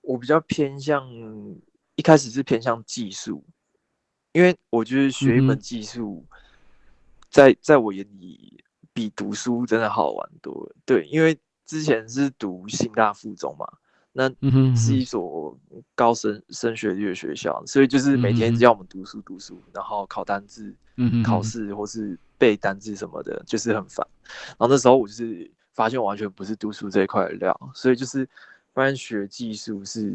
[0.00, 1.04] 我比较偏向
[1.96, 3.44] 一开始是偏向技术，
[4.30, 6.24] 因为我觉得学一门技术，
[7.28, 10.76] 在在我眼里比读书真的好玩多了。
[10.84, 13.66] 对，因为之前是读新大附中嘛，
[14.12, 14.28] 那
[14.76, 15.58] 是一所
[15.96, 20.72] 高升升学率的学校，所以就是每天只要我们读书读书，然后考单字、
[21.24, 22.16] 考试或是。
[22.38, 24.06] 背单词什么的，就是很烦。
[24.50, 28.28] 然后那时候我就是发现，我完全不是读书这一块的料，所以就是
[28.72, 30.12] 发现学技术是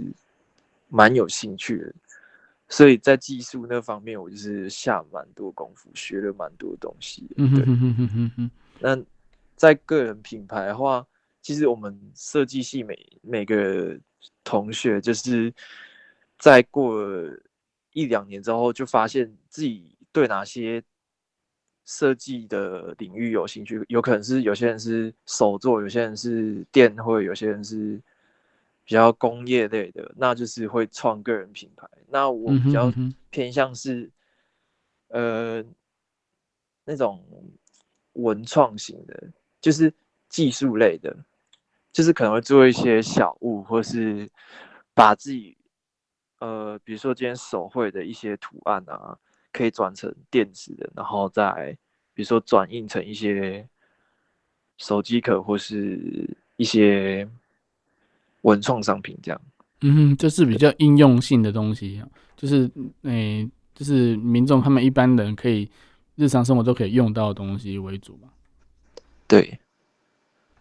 [0.89, 1.93] 蛮有兴趣的。
[2.67, 7.27] 所以在技术那方面，我就是下蛮多功夫，学了蛮多东西。
[7.37, 8.51] 嗯哼哼哼哼。
[8.79, 8.97] 那
[9.55, 11.05] 在个人品牌的话，
[11.41, 13.97] 其实我们设计系每每个
[14.43, 15.53] 同学，就是
[16.39, 17.39] 在过了
[17.93, 20.83] 一两年之后，就发现自己对哪些。
[21.85, 28.01] 设计的领域有兴趣，有可能是有些人是手作，有些人是电绘，有些人是
[28.85, 31.87] 比较工业类的，那就是会创个人品牌。
[32.07, 32.93] 那我比较
[33.29, 34.09] 偏向是，
[35.07, 35.63] 呃，
[36.85, 37.25] 那种
[38.13, 39.93] 文创型的，就是
[40.29, 41.15] 技术类的，
[41.91, 44.29] 就是可能会做一些小物，或是
[44.93, 45.57] 把自己，
[46.39, 49.17] 呃，比如说今天手绘的一些图案啊。
[49.51, 51.77] 可以转成电子的，然后再
[52.13, 53.67] 比如说转印成一些
[54.77, 57.27] 手机壳或是一些
[58.41, 59.41] 文创商品这样。
[59.81, 62.01] 嗯哼，就是比较应用性的东西，
[62.35, 62.69] 就是
[63.01, 65.69] 诶、欸，就是民众他们一般人可以
[66.15, 68.29] 日常生活都可以用到的东西为主嘛。
[69.27, 69.59] 对，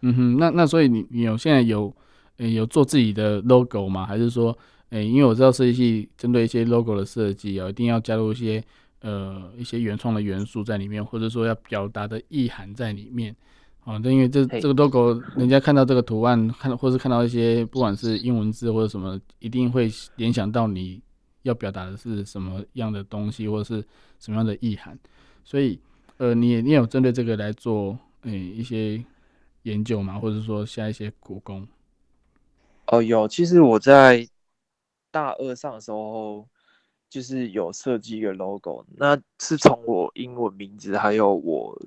[0.01, 1.93] 嗯哼，那那所以你你有现在有
[2.37, 4.05] 诶、欸、有做自己的 logo 吗？
[4.05, 4.57] 还是说
[4.89, 8.63] 诶、欸，因为我知道设计系针对一些 logo 的设计啊，一定要加入一些。
[9.01, 13.35] 呃，一些原创的元素在里面，或者说要表达的意涵在里面。
[13.83, 21.01] 啊，对，因为这这个 logo，人家看到这个图案，看或是看到一些不管是英文字或者什么，一定会联想到你
[21.41, 23.83] 要表达的是什么样的东西，或者是
[24.19, 24.95] 什么样的意涵。
[25.43, 25.79] 所以，
[26.17, 29.03] 呃，你也你也有针对这个来做，诶，一些
[29.63, 31.67] 研究嘛，或者说下一些苦功。
[32.85, 34.27] 哦，有，其实我在
[35.09, 36.47] 大二上的时候，
[37.11, 41.79] 就是有设计一个 logo，那是从我英文名字还有我。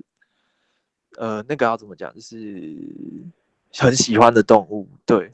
[1.17, 2.13] 呃，那个要怎么讲？
[2.13, 2.77] 就是
[3.73, 5.31] 很喜欢的动物，对，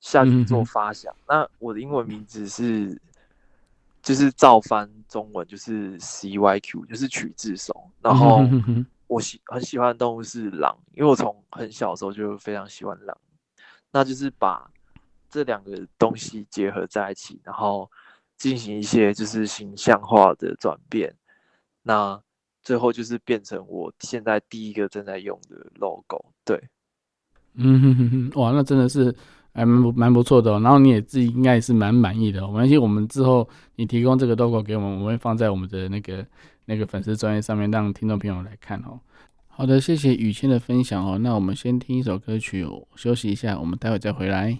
[0.00, 1.10] 下去做发想。
[1.14, 3.00] 嗯、那我的英文名字是，
[4.02, 7.90] 就是照翻中文就是 C Y Q，就是取自手。
[8.02, 8.46] 然后
[9.06, 13.16] 我喜很喜欢的动物是狼，因为我从很小的时候就非常喜欢狼。
[13.90, 14.70] 那就是把
[15.30, 17.90] 这两个东西结合在一起，然后
[18.42, 21.14] 进行一些就是形象化的转变。
[21.84, 22.20] 那
[22.64, 26.60] 最后就是变成我现在第一个正在用的 logo，对，
[27.54, 29.14] 嗯哼哼哼，哇，那真的是
[29.52, 30.58] 还蛮蛮不错的哦。
[30.60, 32.48] 然后你也自己应该也是蛮满意的哦。
[32.48, 36.26] 没关系，我们之后你提供这个 logo 给我们，我们会放在我们的那个
[36.64, 38.98] 那个粉丝专业上面，让听众朋友来看哦。
[39.46, 41.18] 好的，谢谢雨谦的分享哦。
[41.18, 44.58] 那我们先听一首歌曲哦，休息一下，我们待会再回来。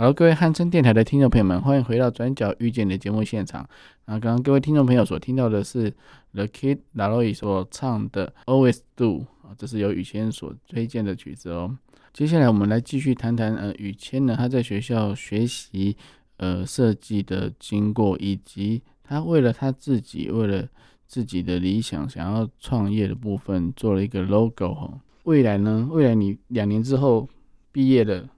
[0.00, 3.68] 好，各位汉声电台的听众朋友们，欢迎回到《转角遇见》的节目现场。
[4.04, 5.92] 那刚刚各位听众朋友所听到的是
[6.34, 9.06] The Kid LAROI 所唱的《Always Do》
[9.42, 11.76] 啊，这是由宇谦所推荐的曲子哦。
[12.12, 15.96] 接下来我们来继续谈谈呃，宇谦呢，他在学校学习
[16.36, 20.64] 呃设计的经过，以及他为了他自己，为了
[21.08, 25.00] 自己的理想，想要创业的部分，做了一个 logo 哦。
[25.24, 27.28] 未来呢，未来你两年之后
[27.72, 28.28] 毕业了。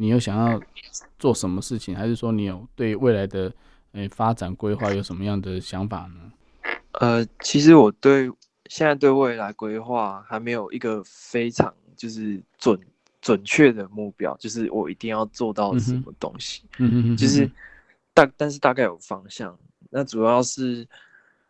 [0.00, 0.62] 你又想要
[1.18, 3.52] 做什么事情，还是说你有对未来的
[3.92, 6.32] 诶、欸、发展规划 有什么样的想法呢？
[6.92, 8.30] 呃，其实我对
[8.66, 12.78] 现在对未来规划还没有一个非常就是准
[13.20, 16.62] 准确的目标，就是我一定要做到什么东西。
[16.78, 17.50] 嗯嗯嗯，就是
[18.14, 19.56] 大但是大概有方向。
[19.90, 20.86] 那主要是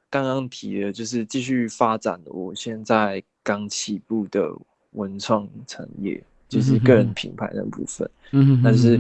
[0.09, 4.51] 刚刚提的，就是继续发展我现在刚起步的
[4.93, 6.23] 文创产业。
[6.49, 8.99] 就是个人品牌的部分，嗯，但是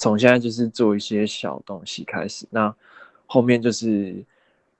[0.00, 2.74] 从现在就是做一些小东西开始，那
[3.26, 4.24] 后面就是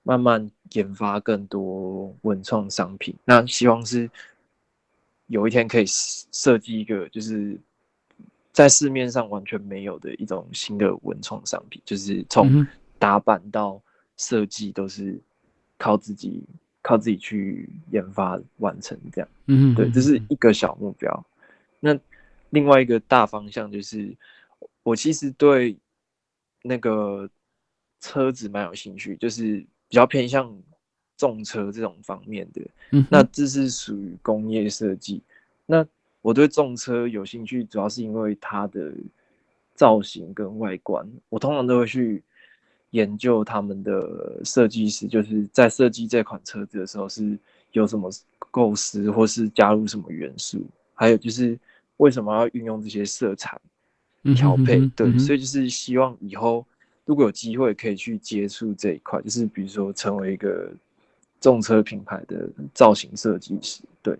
[0.01, 4.09] 慢慢研发更多文创商品，那希望是
[5.27, 7.55] 有一天可以设计一个就是
[8.51, 12.65] 在市面上完全没有的一种新的文创商品，就是从
[12.97, 13.79] 打版到
[14.17, 15.21] 设计都是
[15.77, 16.43] 靠自己
[16.81, 21.25] 靠自己去研发完成这样，嗯，对，这是一个小目标。
[21.79, 21.95] 那
[22.49, 24.13] 另外一个大方向就是，
[24.83, 25.77] 我其实对
[26.63, 27.29] 那个
[27.99, 30.55] 车子蛮有兴趣，就是比较偏向
[31.17, 32.61] 重车这种方面的。
[32.91, 35.21] 嗯，那这是属于工业设计。
[35.65, 35.85] 那
[36.21, 38.91] 我对重车有兴趣，主要是因为它的
[39.75, 41.07] 造型跟外观。
[41.29, 42.23] 我通常都会去
[42.89, 47.37] 研究他们的设计师，就是在设计这款车子的时候是
[47.71, 48.11] 有什么
[48.51, 51.59] 构思，或是加入什么元素，还有就是。
[51.97, 53.61] 为什么要运用这些色彩
[54.35, 54.77] 调配？
[54.77, 56.65] 嗯、哼哼对，所以就是希望以后
[57.05, 60.71] 如果有机会可以去接触这一块，就是比如说成为一个
[61.39, 64.17] 重车品牌的造型设计师，对，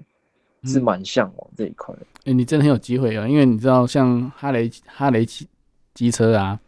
[0.64, 1.94] 是蛮向往这一块。
[1.94, 3.28] 哎、欸，你真的很有机会啊！
[3.28, 5.48] 因为你知道，像哈雷哈雷机
[5.94, 6.60] 机车啊，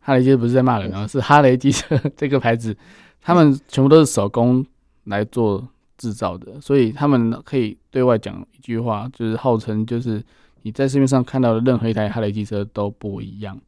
[0.00, 2.76] 哈雷机车不是在骂人啊，是哈雷机车这个牌子，
[3.20, 4.64] 他们全部都是手工
[5.04, 5.66] 来做
[5.96, 10.22] 制造的，所以他们可以对外讲一句话，就是号称就是。
[10.62, 13.60] 你在市面上看到的任何一台哈雷机车都不一样，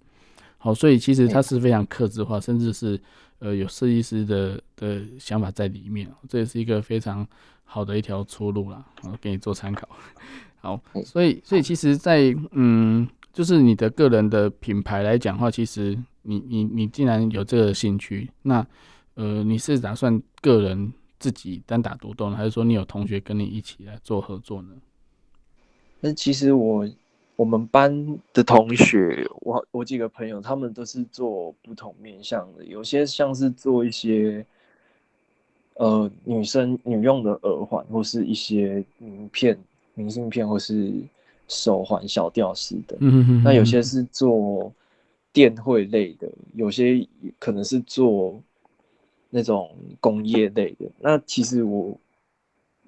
[0.59, 3.01] 好，所以其实它是非常克制化，甚至是
[3.39, 7.27] 呃有设计师的的想法在里面，这也是一个非常
[7.65, 9.89] 好的一条出路啦，我给你做参考。
[10.63, 18.67] 好，所以所以其实在，在嗯，就是你的个人的品牌来讲的话，其实你你你既然有这个兴趣，那
[19.15, 24.71] 呃你是打算个人自己单打独斗呢，还是说你有同学跟你一起来做合作呢？
[26.05, 26.87] 那其实我
[27.35, 32.63] 我们班的同学，我我几个朋友，他们都是做不同面向的。
[32.63, 34.45] 有些像是做一些，
[35.77, 39.59] 呃，女生女用的耳环，或是一些名片、
[39.95, 40.93] 明信片，或是
[41.49, 42.99] 手环、小吊饰的。
[43.43, 44.71] 那有些是做
[45.33, 47.09] 电绘类的，有些
[47.39, 48.39] 可能是做
[49.31, 50.85] 那种工业类的。
[51.01, 51.99] 那其实我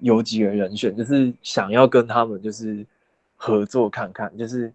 [0.01, 2.85] 有几个人选，就是想要跟他们就是。
[3.37, 4.73] 合作看看，就是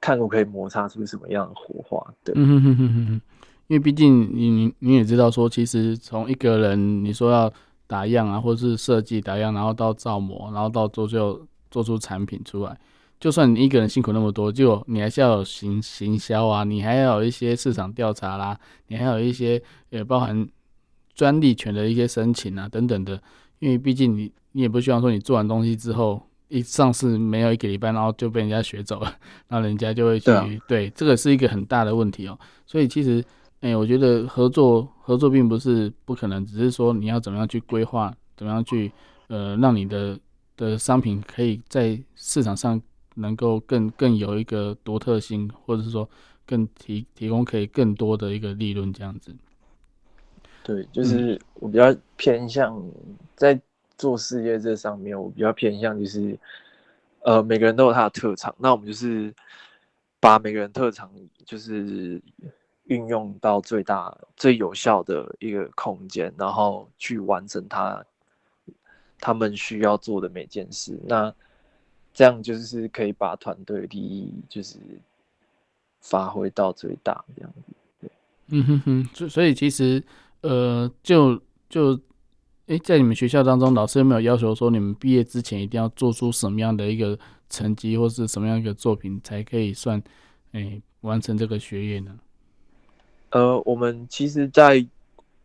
[0.00, 2.14] 看我可以摩擦出什么样的火花。
[2.22, 3.20] 对，因
[3.68, 7.50] 为毕竟你你你也知道说，其实从一个人你说要
[7.86, 12.78] 打样啊，或者是设计打样，然后到造模，然后到做就做出产品出来。
[13.20, 18.58] 就算你一个人辛苦那么多，就你还是要有行行销啊，你还要有一些市场调查啦，
[18.88, 20.44] 你还有一些也包含
[21.14, 23.22] 专利权的一些申请啊等等的。
[23.60, 26.20] 因为毕竟你你也不希望说你做完东西之后
[26.52, 29.14] 一上市没有一个礼拜，然后就被人家学走了，
[29.48, 32.38] 然后人家就会去对，啊、对，这个是一个很大的问题哦。
[32.66, 33.24] 所以其实
[33.60, 38.92] 哎、欸，我觉得合作合作并不是不可能，只是说你要怎么样去规划，怎么样去
[39.28, 40.18] 呃让你的
[40.56, 42.80] 的商品可以在市场上。
[43.14, 46.08] 能够更更有一个独特性，或者是说
[46.46, 49.36] 更提提供可以更多的一个利润这样子。
[50.62, 52.82] 对，就是我比较偏向
[53.36, 53.60] 在
[54.02, 56.36] 做事业这上面，我比较偏向就是，
[57.20, 59.32] 呃，每个人都有他的特长，那我们就是
[60.18, 61.08] 把每个人特长
[61.46, 62.20] 就是
[62.86, 68.04] 运用到最大最有效的一个空间，然后去完成他
[69.20, 70.98] 他们需要做的每件事。
[71.06, 71.32] 那
[72.12, 74.78] 这样就是可以把团队利益就是
[76.00, 77.72] 发挥到最大，这样子。
[78.00, 78.10] 对，
[78.48, 80.02] 嗯哼哼，所所以其实
[80.40, 81.96] 呃，就就
[82.66, 90.02] 哎，在你们学校当中，老师有没有要求说你们毕业之前一定要做出什么样的一个成绩，或是什么样一个作品，才可以算
[90.52, 92.18] 哎完成这个学业呢？
[93.30, 94.86] 呃，我们其实，在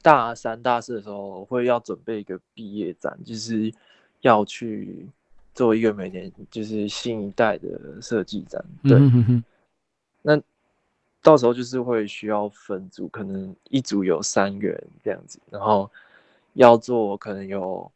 [0.02, 3.74] 大三、大四的时候，会要准备一个毕业展，就是
[4.22, 5.08] 要去。
[5.58, 9.44] 做一个每年就是新一代的设计展，对，嗯、哼哼，
[10.22, 10.40] 那
[11.24, 15.90] 到时候就是会需要分组，可能一组有三个人这样子，然后
[16.58, 17.92] 要做可能有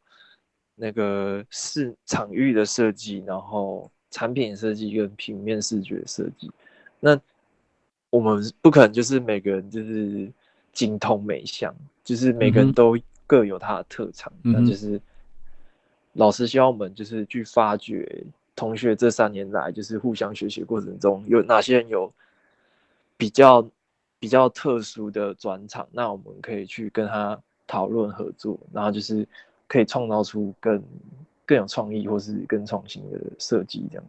[0.75, 6.49] 那个是场域的设计，然后产品设计跟平面视觉设计。
[6.99, 7.19] 那
[8.09, 10.31] 我们不可能就是每个人就是
[10.73, 12.97] 精通每项，就是每个人都
[13.27, 15.01] 各有他的特长，嗯、那就是。
[16.15, 22.11] 老师希望我们就是去发掘同学这三年来就是互相学习过程中有哪些人有
[23.15, 23.65] 比较
[24.19, 27.41] 比较特殊的专长，那我们可以去跟他
[27.71, 29.25] 讨论合作，然后就是
[29.67, 30.83] 可以创造出更
[31.45, 34.03] 更有创意或是更创新的设计这样。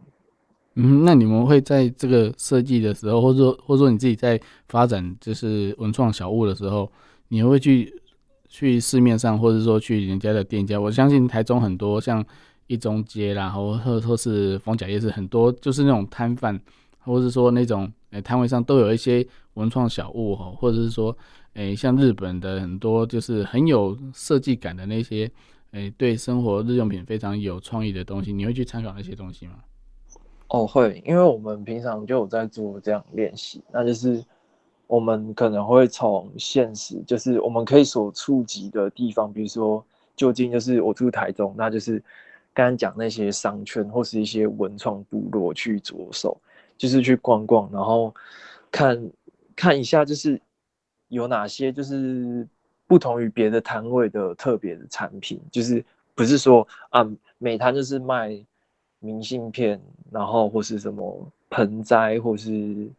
[0.73, 6.91] 嗯，那你们会在这个设计的时候，或者说或者说你自己在发展就是文创小物的时候，
[7.29, 8.01] 你会去？
[8.55, 12.23] 去市面上，或者说去人家的店家，我相信台中很多像
[12.67, 16.61] 一中街啦，或或或是逢甲夜市，很多就是那种摊贩，
[16.99, 19.25] 或者说那种诶摊位上都有一些
[19.55, 21.15] 文创小物哈，或者是说
[21.53, 25.31] 诶、像日本的很多就是很有设计感的那些
[25.71, 29.55] 诶、对生活日用品非常有创意的东西，你会去参考那些东西吗？
[30.47, 34.23] 哦，会，因为我们平常就有在做这样练习，那就是。
[34.85, 39.83] 我们可能会从现实，就是我们可以所触及的地方，比如说，
[40.15, 41.97] 就近就是我住台中，那就是
[42.53, 46.37] 刚刚讲那些商圈或是一些文创部落去着手，
[46.77, 48.13] 就是去逛逛，然后
[48.69, 49.01] 看
[49.55, 50.39] 看一下，就是
[51.07, 52.47] 有哪些就是
[52.87, 55.83] 不同于别的摊位的特别的产品，就是
[56.15, 58.43] 不是说啊，每摊就是卖
[58.99, 59.81] 明信片，
[60.11, 62.89] 然后或是什么盆栽，或是。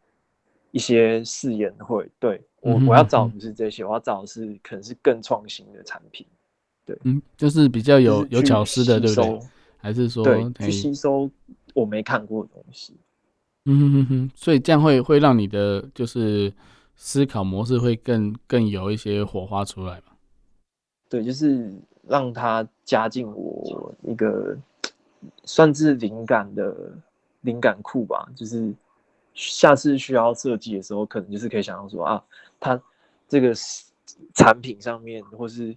[0.71, 6.27] 一些试验会，对，我我要找的不是这些，我要找的是可能是更创新的产品，
[6.85, 9.41] 对，嗯，就是比较有有巧思的，对不对？
[9.79, 11.31] 还是说对，去吸收
[11.75, 12.93] 我没看过的东西，
[13.67, 16.53] 嗯哼哼哼，所以这样会会让你的就是
[16.97, 20.13] 思考模式会更更有一些火花出来嘛？
[21.09, 21.73] 对，就是
[22.09, 24.57] 让它加进我一个
[25.45, 26.75] 算是灵感的
[27.43, 28.75] 灵感库吧，就是。
[29.37, 32.23] 下次需要设计的时候，可能就是可以想到说啊，
[32.61, 32.81] 它
[33.29, 33.53] 这个
[34.33, 35.77] 产品上面，或是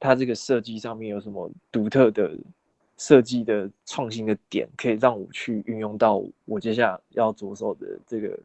[0.00, 2.36] 它这个设计上面有什么独特的
[2.98, 8.38] 设计的创新的点，可以让我去运用到我接下来要着手的这个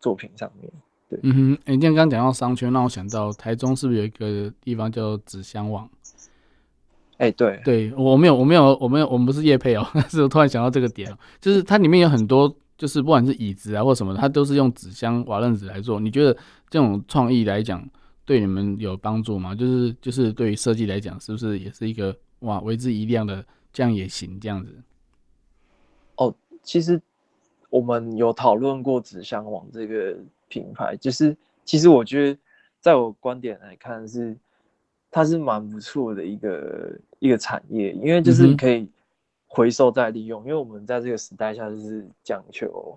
[0.00, 0.72] 作品上面。
[1.10, 5.86] 对，嗯哼，你刚刚讲到商圈，让我想到台中是不是有一个地方叫纸箱网？
[7.18, 12.56] 哎、欸，对，对我没有，我没有，我没有，我们不是业配哦， 但是我突然想到这个点，就是它里面有很多。
[12.78, 15.98] 就是不管是椅子啊或什么，它都是用纸箱瓦楞纸来做。
[15.98, 16.32] 你觉得
[16.70, 17.84] 这种创意来讲，
[18.24, 19.52] 对你们有帮助吗？
[19.52, 23.44] 就是就是对于设计来讲，是不是也是一个哇为之一亮的？
[23.72, 24.82] 这样也行这样子？
[26.16, 27.00] 哦，其实
[27.70, 30.16] 我们有讨论过纸箱网这个
[30.48, 32.40] 品牌，就是其实我觉得，
[32.80, 34.36] 在我观点来看是，
[35.10, 38.88] 它是蛮不错的一个一个产业，因为就是可以。
[39.50, 42.96] 回收再利用，因为我们在这个时代下就是讲求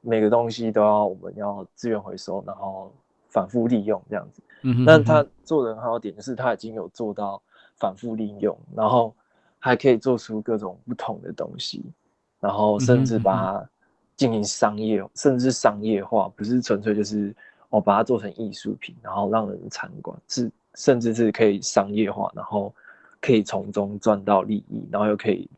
[0.00, 2.92] 每个东西都要我们要资源回收，然后
[3.28, 4.42] 反复利用这样子。
[4.62, 4.84] 嗯哼嗯哼。
[4.84, 7.40] 那他做的很好的点就是他已经有做到
[7.76, 9.14] 反复利用，然后
[9.64, 11.80] 还可以做出各种不同的东西，
[12.40, 13.70] 然后甚至把它
[14.16, 17.32] 进行商业，甚至商业化，不是纯粹就是
[17.70, 22.74] 我把它做成艺术品，然后让人参观，是甚至是可以商业化，然后
[23.20, 25.48] 可以从中赚到利益，然后又可以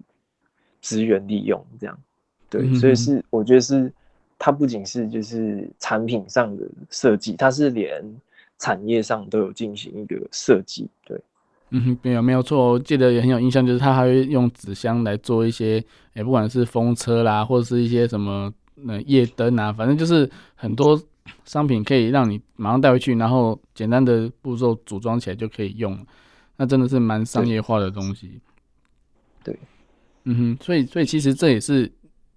[0.82, 1.98] 资源利用，这样，
[2.50, 3.90] 对，所以是我觉得是
[4.38, 8.04] 它不仅是就是产品上的设计，它是连
[8.58, 11.18] 产业上都有进行一个设计，对。
[11.76, 18.52] 嗯，没有没有错，我记得也很有印象，就是他还会用纸箱来做一些，也不管是风车啦，或者是一些什么
[18.86, 21.02] 呃夜灯啊，反正就是很多
[21.44, 25.98] 商品可以让你马上带回去，然后简单的步骤组装起来就可以用，
[26.58, 28.38] 那真的是蛮商业化的东西。
[29.42, 29.58] 对，
[30.26, 31.90] 嗯哼，所以所以其实这也是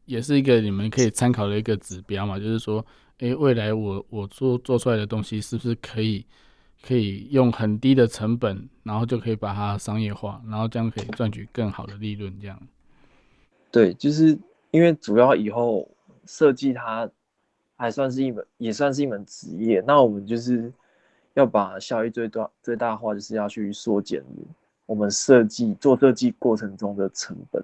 [0.05, 2.83] 也是一个你们可以参考的一个指标嘛，就是说，
[3.19, 6.25] 哎，未来我我做做出来的东西是不是可以？
[6.87, 12.33] 可以用很低的成本，然后就可以把它商业化，然后这样可以赚取更好的利润。
[12.39, 12.57] 这样，
[13.69, 14.39] 对，就是
[14.71, 15.85] 因为主要以后
[16.25, 17.09] 设计它
[17.75, 19.83] 还算是一门，也算是一门职业。
[19.85, 20.71] 那我们就是
[21.33, 24.23] 要把效益最大最大化，就是要去缩减
[24.85, 27.61] 我们设计做设计过程中的成本。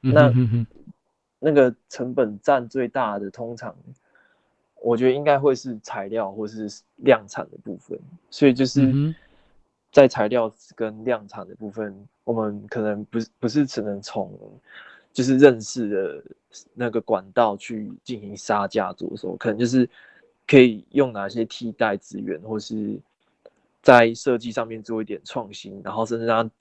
[0.00, 0.32] 那、
[1.38, 3.76] 那个成本占最大的，通常。
[4.84, 7.98] 我觉得应该会是材料或是量产的部分，
[8.30, 9.14] 所以就是
[9.92, 14.36] 在材料跟量产的部分，我们可能不是不是只能从
[15.12, 16.24] 就是认识的
[16.74, 19.88] 那个管道去进行杀价着手，可能就是
[20.46, 22.98] 可以用哪些替代资源，或是
[23.82, 26.54] 在设计上面做一点创新，然后甚至让它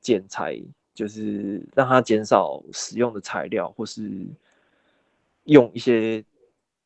[0.00, 0.56] 减材，
[0.94, 4.26] 就是让它减少使用的材料，或是
[5.44, 6.24] 用一些。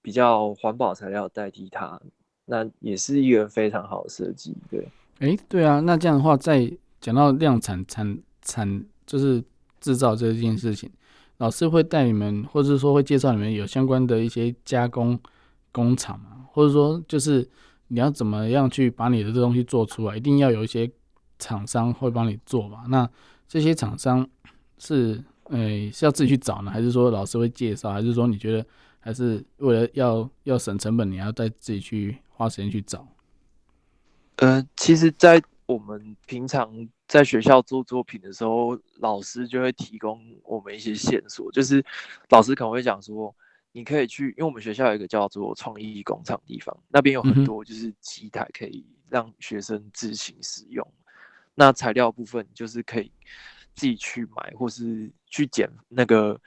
[0.03, 1.99] 比较环保材料代替它，
[2.47, 4.57] 那也是一个非常好的设计。
[4.69, 4.89] 对，
[5.21, 9.43] 哎、对啊，那这样的话，在讲到量产产产就是
[9.81, 10.91] 制造这件事情，
[11.39, 15.17] 老师会带你们，或者说会介绍你们有相关的一些加工
[15.71, 16.47] 工厂嘛？
[16.51, 17.49] 或者说，就是
[17.87, 20.91] 你要怎么样去把你的这东西做出来，一定要有一些
[21.39, 22.85] 厂商会帮你做嘛？
[22.89, 23.09] 那
[23.47, 24.29] 这些厂商
[24.79, 28.67] 是，诶、欸，是要自己去找呢，还是说老师会介绍，还是说你觉得？
[29.03, 33.07] 还是为了要要省成本，你要再自己去花时间去找。
[34.37, 41.85] 呃，其实，在我们平常在学校做作品的时候，老师就会提供我们一些线索，就是
[42.31, 43.35] 老师可能会讲说，
[43.73, 50.87] 你可以去，因为我们学校有一个叫做创意工厂地方，那边有很多就是机台可以让学生自行使用。
[50.87, 51.03] 嗯、
[51.57, 53.11] 那材料部分就是可以
[53.75, 56.41] 自己去买，或是去捡那个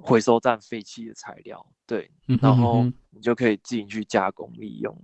[0.00, 1.64] 回收站废弃的材料。
[1.86, 4.96] 对，然后你就可以自己去加工利用。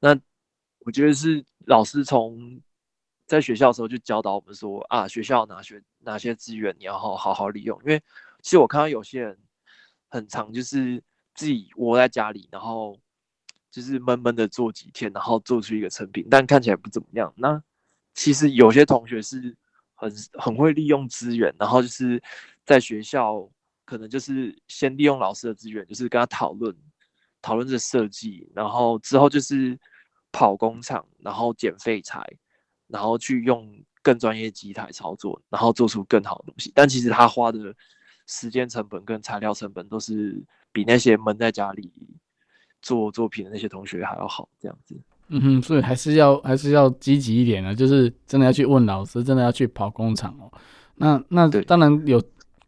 [0.00, 0.18] 那
[0.80, 2.60] 我觉得是老师从
[3.26, 7.78] 在学校的时候就教导我们说啊，学校哪些哪些资源你要好好好利用。
[7.84, 8.02] 因为
[8.40, 9.38] 其实我看到有些人
[10.08, 11.00] 很常就是
[11.34, 12.98] 自己窝在家里，然后
[13.70, 17.32] 就是闷闷的做几天，然后做出一个成品，但看起来不怎么样。
[17.36, 17.62] 那
[18.14, 19.56] 其实有些同学是
[19.94, 22.20] 很很会利用资源，然后就是
[22.64, 23.48] 在学校。
[23.84, 26.74] 可能就是先利用老师的资源，就是跟他讨论
[27.42, 29.78] 讨论这设计，然后之后就是
[30.30, 32.24] 跑工厂，然后捡废材，
[32.86, 33.68] 然后去用
[34.00, 36.70] 更专业机台操作，然后做出更好的东西。
[36.74, 37.74] 但其实他花的
[38.28, 41.92] 时间成本跟材料成本都是比那些闷在家里
[42.80, 44.96] 做作品的那些同学还要好，这样子。
[45.28, 50.50] 嗯哼，所以还是要还是要积极一点的，就是真的要去问老师，真的要去跑工厂哦。
[50.94, 52.22] 那那当然有。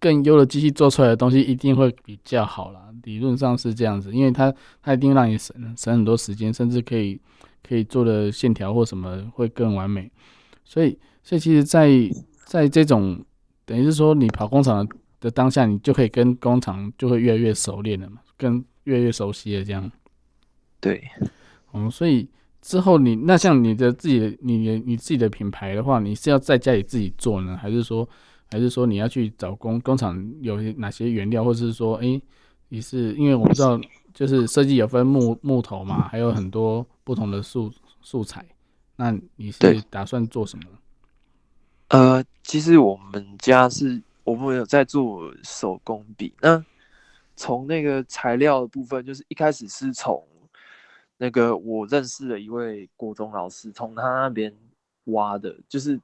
[0.05, 7.19] 更优的机器做出来的东西一定会比较好啦，理论上是这样子，因为它它一定让你省省很多时间，甚至可以
[7.67, 10.13] 可以做的线条或什么会更完美。
[10.63, 11.89] 所以所以其实在，
[12.45, 13.25] 在在这种
[13.65, 14.87] 等于是说你跑工厂
[15.21, 19.91] 的当下，你就可以跟工厂就会越来越熟练了嘛，跟越来越熟悉了这样。
[20.81, 21.03] 对，
[21.73, 22.29] 嗯，所以
[22.61, 28.07] 之后你那像你的自己的你的你自己的品牌的话，你是要在家里自己做呢，还是说？
[28.55, 32.23] 还是说你要去找工工厂有哪些原料，或者是说，哎、欸，
[32.69, 33.77] 你是因为我不知道，
[34.13, 37.69] 就是设计有分木木头嘛，还有很多不同的素
[38.01, 38.47] 素材。
[38.95, 39.59] 那你是
[39.91, 40.65] 打算做什么？
[41.89, 46.33] 呃，其实我们家是我们有在做手工笔。
[46.41, 46.65] 那
[47.35, 50.25] 从那个材料的部分，就是一开始是从
[51.17, 54.55] 那个我认识的一位国中老师，从他那边
[55.07, 56.01] 挖的，就是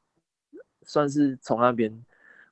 [0.82, 2.04] 算是从那边。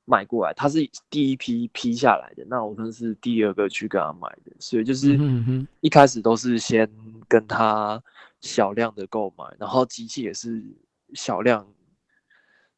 [0.09, 5.19] 买过来，他是第一批批下来的，那我算是第二个去跟他买的，所以就是
[5.81, 6.89] 一开始都是先
[7.27, 8.01] 跟他
[8.41, 10.63] 小量的购买，然后机器也是
[11.13, 11.67] 小量，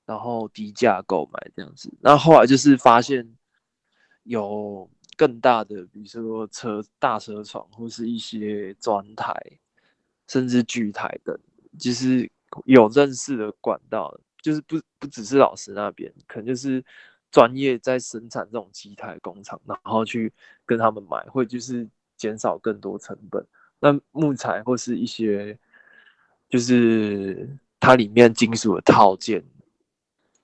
[0.05, 1.89] 然后低价购买这样子。
[2.01, 3.25] 那后来就是发现
[4.23, 9.33] 有更大的，比如说车大车床或是一些砖台，
[10.27, 11.37] 甚至锯台等，
[11.79, 12.29] 就是
[12.65, 16.83] 有认识的管道，就是不不只是老师那边，可能就是
[17.31, 20.31] 专业在生产这种机台工厂，然后去
[20.65, 23.43] 跟他们买，会就是减少更多成本。
[23.79, 25.57] 那木材或是一些，
[26.49, 29.43] 就是它里面金属的套件，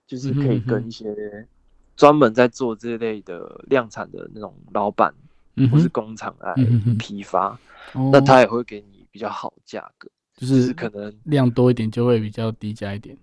[0.07, 1.45] 就是可以跟一些
[1.95, 5.13] 专门在做这类的量产的那种老板
[5.71, 6.55] 或是工厂来
[6.97, 7.59] 批发，
[8.11, 13.17] 那他也会给你比较好价格，就是可能量多一点就会比较低价一点。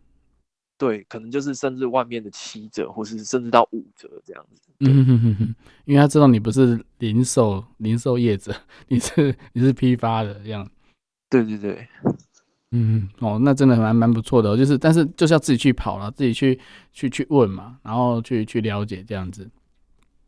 [0.77, 4.63] 对，可能就是甚至外面的七折，或是甚至到五折这样子。
[4.81, 5.55] 嗯哼哼哼，
[5.85, 8.53] 因为他知道你不是零售零售业者，
[8.89, 10.69] 你是你是批发的这样。
[11.31, 11.89] 对对对，
[12.73, 16.59] 嗯哦，那真的蛮蛮不错的，就是但是就是要自己去跑了，自己去
[16.93, 19.49] 去去问嘛，然后去去了解这样子。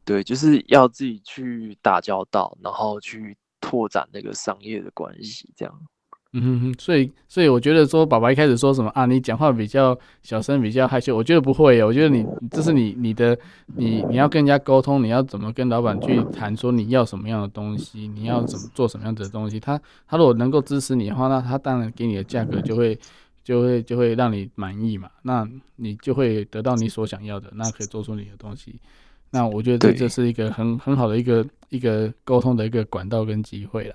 [0.05, 5.81] 对，就是要自己去打交道，然后去拓展那个商业的关系，这样。
[6.33, 13.39] 嗯哼哼，所以所以我觉得说，爸爸一开始说什么啊，你讲话比较小声，比较害羞，我觉得不会，我觉得你这是你你的
[13.77, 22.99] 你你要跟人家沟通，你要怎么跟老板去谈，说你要什么样的东西，你要怎么做什么样子的东西，他他如果能够支持你的话，那他当然给你的价格就会
[23.43, 28.75] 就会就会让你满意嘛，那你就会得到你所想要的，那可以做出你的东西。
[29.31, 33.95] 那我觉得这这是一个很很好的一个一个沟通的一个管道跟机会了。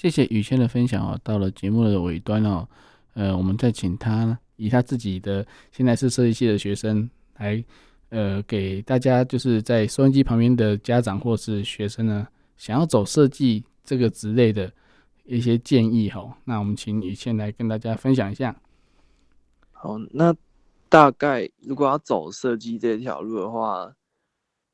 [0.00, 2.68] 谢谢宇谦的分享哦，到了节目的尾端哦，
[3.14, 7.64] 呃，我们再请他以他自己的现在是设计系的学生来，
[8.10, 14.72] 呃，给大家就是在收音机旁边的家长或是学生呢，想要走设计这个职类的
[15.24, 16.32] 一些建议哈。
[16.44, 18.54] 那我们请宇谦来跟大家分享一下。
[19.72, 20.32] 好，那
[20.88, 23.92] 大概如果要走设计这条路的话，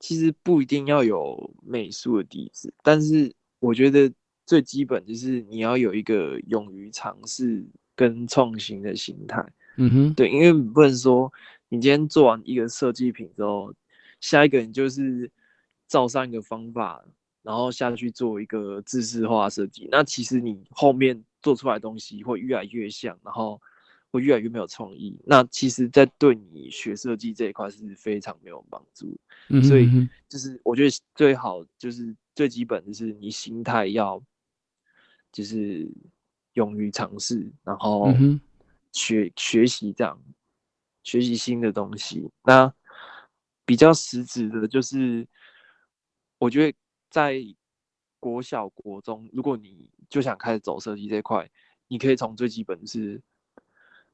[0.01, 4.13] 其实不一定要有美术的底子，但是我觉得。
[4.47, 7.65] 最基本就是你要有一个勇于尝试
[7.97, 9.43] 跟创新的心态，
[9.77, 11.33] 嗯哼，对，因为不能说
[11.71, 13.73] 你今天做完一个设计品之后，
[14.21, 15.31] 下一个你就是
[15.89, 17.03] 照上一个方法，
[17.43, 23.59] 然后下去做一个制式化设计，那其实你后面做出来的东西会越来越像，然后
[24.11, 29.07] 会越来越没有创意，那其实，在对你学设计这一块是非常没有帮助，
[29.49, 29.89] 嗯哼，所以
[30.29, 34.23] 就是我觉得最好就是最基本就是你心态要。
[35.35, 35.91] 就是
[36.53, 38.07] 勇于尝试，然后
[38.93, 40.23] 学、嗯、学习这样，
[41.03, 42.31] 学习新的东西。
[42.45, 42.73] 那
[43.65, 45.27] 比较实质的，就是
[46.39, 46.79] 我觉得
[47.11, 47.43] 在
[48.21, 51.51] 国小、国中，如果你就想开始走设计这块，
[51.89, 53.21] 你可以从最基本是，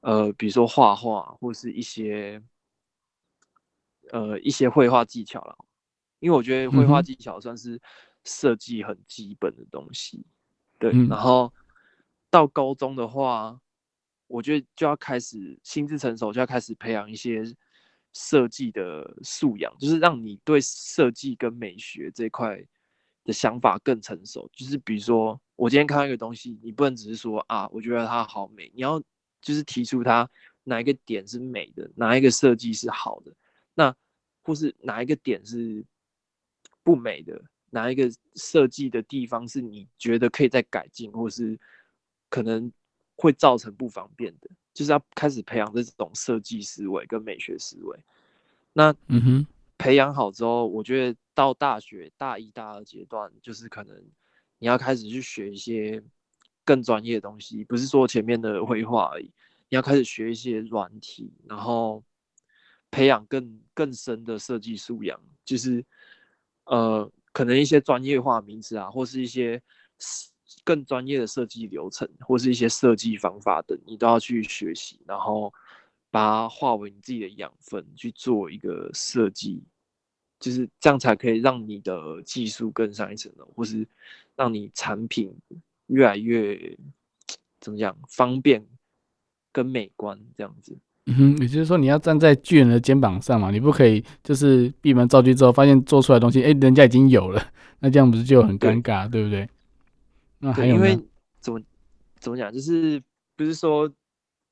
[0.00, 2.42] 呃，比如说画画，或是一些，
[4.10, 5.54] 呃，一些绘画技巧了。
[6.20, 7.78] 因为我觉得绘画技巧算是
[8.24, 10.24] 设计很基本的东西。
[10.80, 11.52] 对，然后
[12.30, 13.60] 到高中的话，
[14.26, 17.44] 我觉得就要开始心智成熟，就要开始培养一些
[18.14, 22.58] 设计的素养，就是让你对设计跟美学这块
[23.24, 24.48] 的想法更成熟。
[24.54, 28.98] 就是比如说，我今天看到一个东西，你不能只是说啊，我觉得它好美，你要
[29.42, 30.26] 就是提出它
[30.64, 33.34] 哪一个点是美的，哪一个设计是好的，
[33.74, 33.94] 那
[34.42, 35.84] 或是哪一个点是
[36.82, 37.42] 不美的。
[37.70, 41.56] 哪一个设计的地方是你觉得可以再改进，或是
[42.28, 42.70] 可能
[43.14, 47.96] 会造成不方便的，就是要开始培养这种设计思维跟美学思维。
[48.72, 49.46] 那嗯哼，
[49.78, 53.96] 培养好之后，我觉得到大学大一、大二阶段，就是可能
[54.58, 56.02] 你要开始去学一些
[56.64, 59.30] 更专业的东西，不是说前面的绘画而已，
[59.68, 62.02] 你要开始学一些软体，然后
[62.90, 65.84] 培养更更深的设计素养，就是
[66.64, 67.08] 呃。
[67.32, 69.62] 可能一些专业化名词啊，或是一些
[70.64, 75.52] 更专业的设计流程，或是一些设计方法等，你都要去学习，然后
[76.10, 79.62] 把它化为你自己的养分去做一个设计，
[80.40, 83.86] 就是这样才可以让你的技术更上一层楼，或是
[84.34, 85.32] 让你产品
[85.86, 86.76] 越来越
[87.60, 88.66] 怎么讲方便
[89.52, 90.76] 跟美观这样子。
[91.06, 97.42] 嗯哼，也就是说你要站在巨人的肩膀上嘛，你不可以就是闭门造车之后发现做出来的东西，哎、欸，人家已经有了，
[97.78, 99.48] 那这样不是就很尴尬，对，对不对？
[100.38, 100.96] 那还有因为
[101.40, 101.60] 怎么
[102.18, 103.02] 怎么讲，就是
[103.34, 103.90] 不是说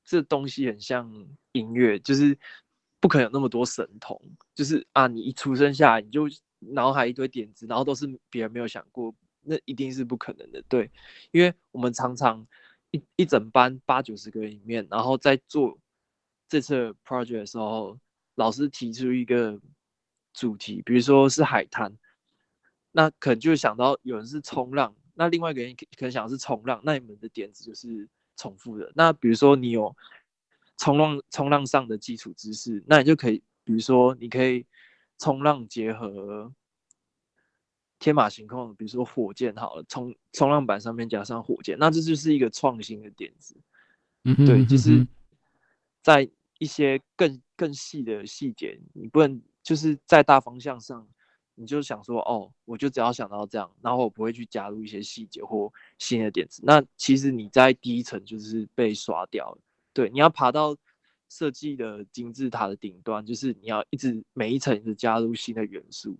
[0.03, 1.09] 这东西很像
[1.51, 2.35] 音乐，就是
[2.99, 4.19] 不可能有那么多神童，
[4.55, 6.27] 就是啊，你一出生下来你就
[6.59, 10.89] 脑海一堆点子，然后都是别人没有想过，那一定是不可能的，对，
[11.31, 12.45] 因为我们常常
[12.89, 15.77] 一一整班八九十个人里面，然后再做。
[16.49, 17.97] 这次 project 的时候，
[18.35, 19.61] 老师提出一个
[20.33, 21.95] 主题，比如说是海滩，
[22.91, 28.91] 那可能就想到有人是冲浪，那另外一个人可能想的是冲浪，那你们的点子就是重复的。
[28.95, 29.95] 那比如说你有
[30.77, 34.65] 冲浪冲浪上的基础知识，那你就可以，比如说你可以
[35.19, 36.51] 冲浪结合
[37.99, 43.55] 天马行空，比如说火箭好了，冲冲浪板上面加上火箭，那这就是一个创新的点子。
[44.23, 45.05] 嗯哼，对，就是
[46.01, 46.29] 在
[46.59, 51.07] 一些更更细的细节，你不能就是在大方向上，
[51.55, 56.61] 你就想说哦，我就只要想到这样，然后我不会去加入一些细节或新的点子。
[56.63, 59.57] 那其实你在第一层就是被刷掉了。
[59.91, 60.77] 对，你要爬到
[61.29, 66.15] 设计的金字塔的顶端，就是你要一直每一层一直加入新的元素，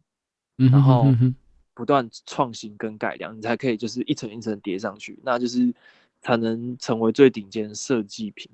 [0.56, 1.06] 然后
[1.76, 5.74] 不断创新跟改良，你才可以就是一层一层叠上去，那就是。
[6.22, 8.52] 才能成为最顶尖的设计品。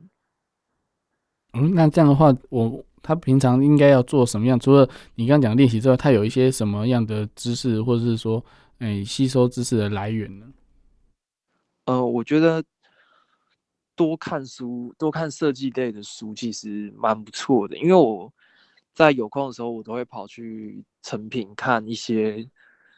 [1.56, 4.60] 嗯，那这样的话，我他平常应该要做什么样？
[4.60, 8.44] 除了你刚刚讲练习之外，他有一些什么样的知识，或者是说，
[8.80, 10.46] 哎、吸收知识的来源呢？
[11.86, 12.64] 呃，我觉得
[13.96, 17.78] 多看书，多看设计类的书，其实蛮不错的。
[17.78, 18.32] 因为我
[18.94, 22.46] 在有空的时候，我都会跑去成品看一些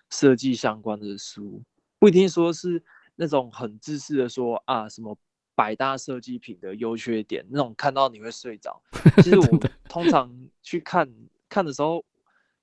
[0.10, 1.62] 设计相关的书，
[2.00, 2.84] 不一定说是。
[3.20, 5.18] 那种很自私的说啊，什么
[5.58, 8.80] 百大设计品的优缺点，那种看到你会睡着。
[9.24, 10.32] 其实我通常
[10.62, 11.12] 去看
[11.50, 12.00] 看的时候，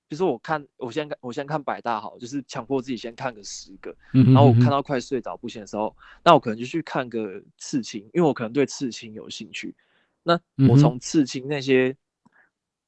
[0.06, 9.74] 比如说我看，我先看，我先看百大好，就是强迫自己先看个十个，然后我看到快睡着不行的时候，那我可能就去看个刺青，因为我可能对刺青有兴趣。
[10.22, 10.38] 那
[10.68, 11.96] 我从刺青那些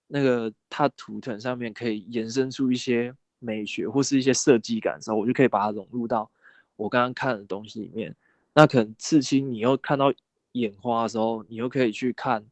[0.06, 6.30] 那个它图腾上面可以延伸出一些美学或是一些设计感的时候，我就可以把它融入到。
[6.76, 8.14] 我刚刚看的东西里面，
[8.58, 10.10] 那可能刺青，你又看到
[10.52, 12.42] 眼花的时候，你又可以去看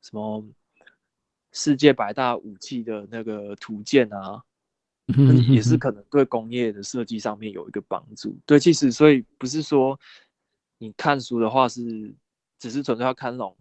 [0.00, 0.42] 什么
[1.52, 4.42] 世界百大武器的那个图鉴啊，
[5.50, 8.34] 也是可能对工业的设计上面有一个帮助。
[8.46, 10.00] 对，其实所以不是说
[10.78, 12.10] 你看书的话是
[12.58, 13.54] 只是纯粹要看那种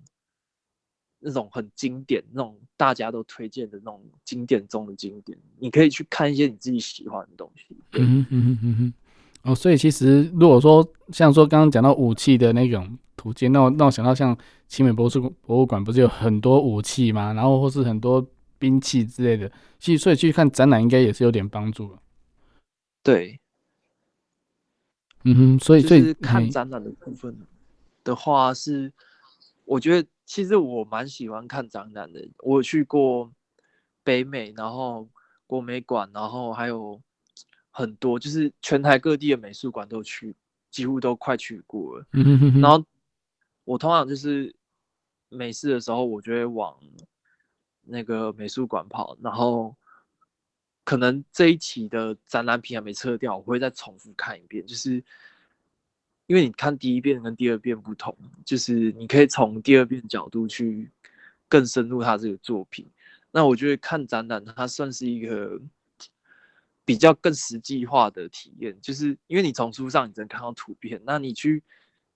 [1.19, 7.75] 那种很经典、那种大家都推荐的那种经典中的经典，你可以去看一些你自己喜欢的东西。
[7.91, 8.93] 嗯嗯嗯嗯。
[9.47, 14.37] 哦，所以其实如果说像说刚刚讲到武器的那种途径，那我那我想到像
[14.67, 17.31] 奇美博士博物馆不是有很多武器吗？
[17.31, 18.27] 然后或是很多
[18.59, 21.97] 兵器之类的，其实所以去看展览应该也是有点帮助。
[23.01, 23.39] 对，
[25.23, 27.33] 嗯哼，所以所以就是看展览的部分
[28.03, 28.93] 的话是，是
[29.63, 32.27] 我觉得其实我蛮喜欢看展览的。
[32.39, 33.31] 我去过
[34.03, 35.07] 北美，然后
[35.45, 36.99] 国美馆，然后还有。
[37.77, 40.35] 很多就是全台各地的美术馆都去，
[40.71, 42.07] 几乎都快去过了。
[42.59, 42.83] 然后
[43.65, 44.51] 我通常就是
[45.29, 46.75] 没事的时候，我就会往
[47.83, 49.15] 那个美术馆跑。
[49.21, 49.75] 然后
[50.83, 54.65] 可能这一期的展览品还没撤掉，我会再重复看一遍。
[54.65, 54.93] 就是
[56.25, 60.89] 因为你看第一遍跟第二遍不同，就是你可以从第二遍角度去
[61.47, 62.89] 更深入他这个作品。
[63.29, 65.61] 那我觉得看展览，它算是一个。
[66.87, 71.61] 比较更实际化的体验，就是因为你从书上你只能看到图片，那你去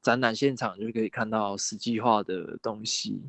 [0.02, 3.22] 展览现场就可以看到实际化的东西。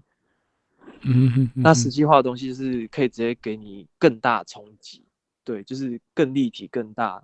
[1.00, 5.02] 嗯哼，那实际化的东西就是可以直接给你更大冲击，
[5.42, 7.20] 对，就是更立体、更大，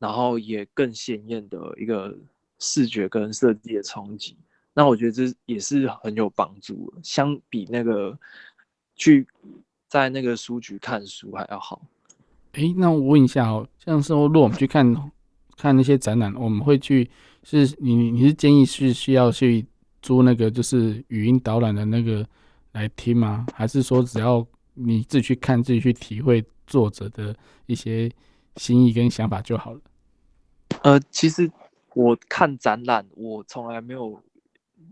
[0.00, 2.18] 然后也更鲜艳的一个
[2.58, 4.36] 视觉跟设计的冲击。
[4.72, 8.18] 那我觉得这也是很有帮助的，相比那个
[8.96, 9.24] 去
[9.86, 11.80] 在那个书局看书还要好。
[12.56, 14.94] 哎、那我问一下哦，像是如果我们去看
[15.56, 17.10] 看那些展览，我们会去
[17.42, 19.66] 是你你是建议是需要去
[20.00, 22.24] 租那个就是语音导览的那个
[22.70, 23.44] 来听吗？
[23.52, 27.36] 还是说只要你自己去看自己去体会作者的
[27.66, 28.08] 一些
[28.56, 29.80] 心意跟想法就好了？
[30.82, 31.50] 呃，其实
[31.94, 34.22] 我看展览，我从来没有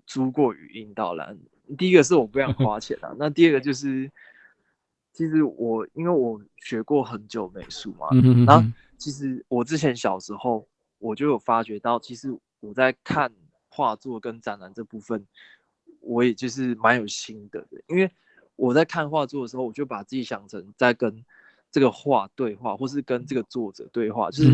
[0.05, 1.39] 租过语音导览。
[1.79, 4.11] 第一个是我不想花钱啊，那第二个就是。
[5.13, 10.67] 其实我因为我学过很久美术嘛，嗯、哼哼然后其实我之前小时候
[10.99, 13.31] 我就有发觉到，其实我在看
[13.69, 15.27] 画作跟展览这部分，
[16.01, 17.83] 我也就是蛮有心得的。
[17.89, 18.11] 因为
[18.57, 21.23] 我在看画作的时候，我就把自己想成在跟
[21.71, 24.51] 这个画对话，或是跟这个作者对话，就是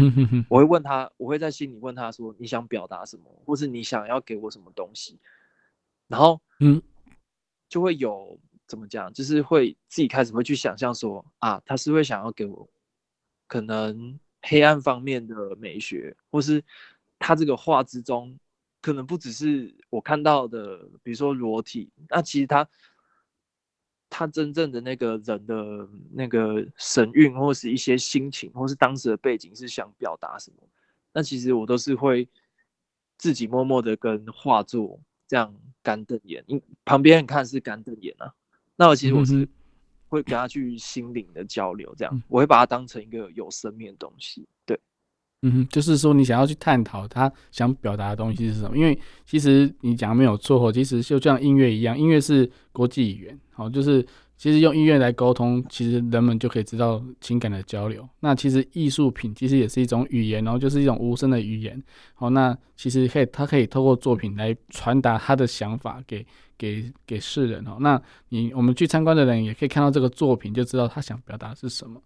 [0.49, 3.25] 我会问他，我会在心里问他说：“你想表达什么？
[3.45, 5.19] 或是你想要给我什么东西？”
[6.09, 6.83] 然后嗯，
[7.69, 8.37] 就会有。
[8.69, 9.12] 怎么讲？
[9.12, 12.69] 就是会自己开始会去想象说啊，他是会想要给我
[13.47, 16.62] 可能黑暗方面的美学，或是
[17.19, 18.39] 他这个画之中
[18.81, 21.91] 可能不只是我看到的，比如说裸体。
[22.09, 22.69] 那其实他
[24.11, 30.69] 他真正的那个人的那个神韵，或是一些心情，或是当时的背景是想表达什么，
[31.12, 32.29] 那其实我都是会
[33.16, 38.33] 自己默默的跟画作这样干瞪眼，因旁边人看是干瞪眼啊，
[38.79, 39.47] 那我其实我是
[40.09, 44.79] 会跟他去心灵的交流，这样我会把它当成一个有生命的东西，对。
[45.43, 48.76] 嗯哼，就是说你想要去探讨他想表达的东西是什么？
[48.76, 54.05] 因为其实你讲的没有错，其实就像音乐一样，音乐是国际语言，好，就是
[54.39, 58.09] 其实用音乐来沟通，其实人们就可以知道情感的交流。
[58.20, 61.82] 那其实艺术品其实也是一种语言，然后就是一种无声的语言。
[62.14, 66.24] 好，那其实可以，他可以透过作品来传达他的想法给
[66.57, 67.66] 给给世人。
[67.66, 72.01] 哦，那你我们去参观的人也可以看到这个作品，就知道他想表达是什么。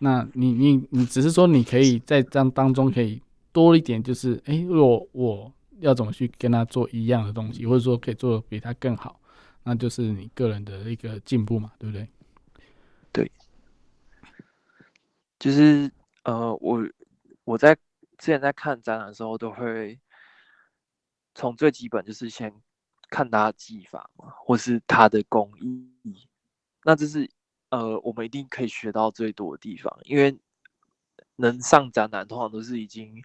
[0.00, 9.19] 那你你你只是说你可以在这样当中可以多一点，就是哎、如果我要怎么去跟他做一样的东西，或者说可以做的比他更好，
[9.62, 12.08] 那就是你个人的一个进步嘛，对不对？
[13.12, 13.30] 对，
[15.38, 15.90] 就是
[16.24, 16.82] 呃，我
[17.44, 19.98] 我在之前在看展览的时候，都会
[21.34, 22.54] 从最基本就是先
[23.08, 26.28] 看他的技法嘛，或是他的工艺，
[26.84, 27.30] 那这是。
[27.72, 30.36] 呃，我们一定可以学到最多的地方，因为
[31.36, 33.22] 能上展览，通常都是已经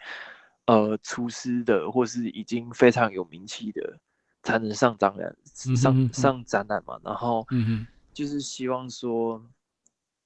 [0.67, 3.97] 呃出师的，或是已经非常有名气的，
[4.45, 5.35] 才能上展览，
[5.75, 6.97] 上上展览嘛。
[7.03, 7.45] 然后，
[8.13, 9.45] 就是希望说，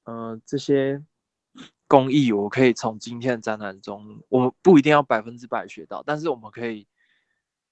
[0.03, 1.03] 呃，这些
[1.87, 6.85] 工艺我可以从今天的展览中，我们不一定要百分之百学到，但是我们可以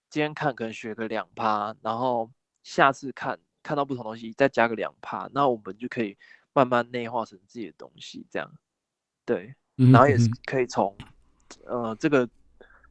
[0.09, 2.31] 今天看可能学个两趴，然后
[2.63, 6.17] 下次看看到不同东西再加个两趴，那我们就可以。
[6.53, 8.51] 慢慢内化成自己的东西，这样，
[9.23, 10.97] 对，然后也是可以从，
[11.67, 12.27] 呃，这个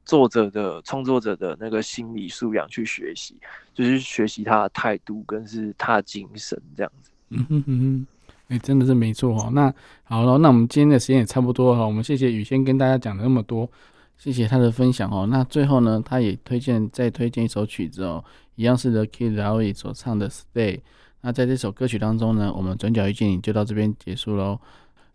[0.06, 3.34] 作者的创作者的那个心理素养去学习，
[3.74, 7.10] 就是学习他的态度跟是他的精神这样子。
[7.28, 8.06] 嗯哼哼哼，
[8.48, 9.50] 哎、真的是没错哦。
[9.52, 13.68] 那好了，那我们今天的时间也差不多了，我们谢谢雨轩跟大家讲了那么多，
[14.16, 15.26] 谢谢他的分享哦。
[15.28, 20.76] 那最后呢，他也推荐再推荐一首曲子哦，一样是 The Kid LAROI 所唱的《Stay》。
[21.22, 24.60] 那在这首歌曲当中呢，我们转角遇见你就到这边结束喽。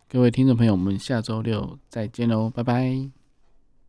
[0.09, 3.20] 各位听众朋友，我们下周六再见喽，拜拜。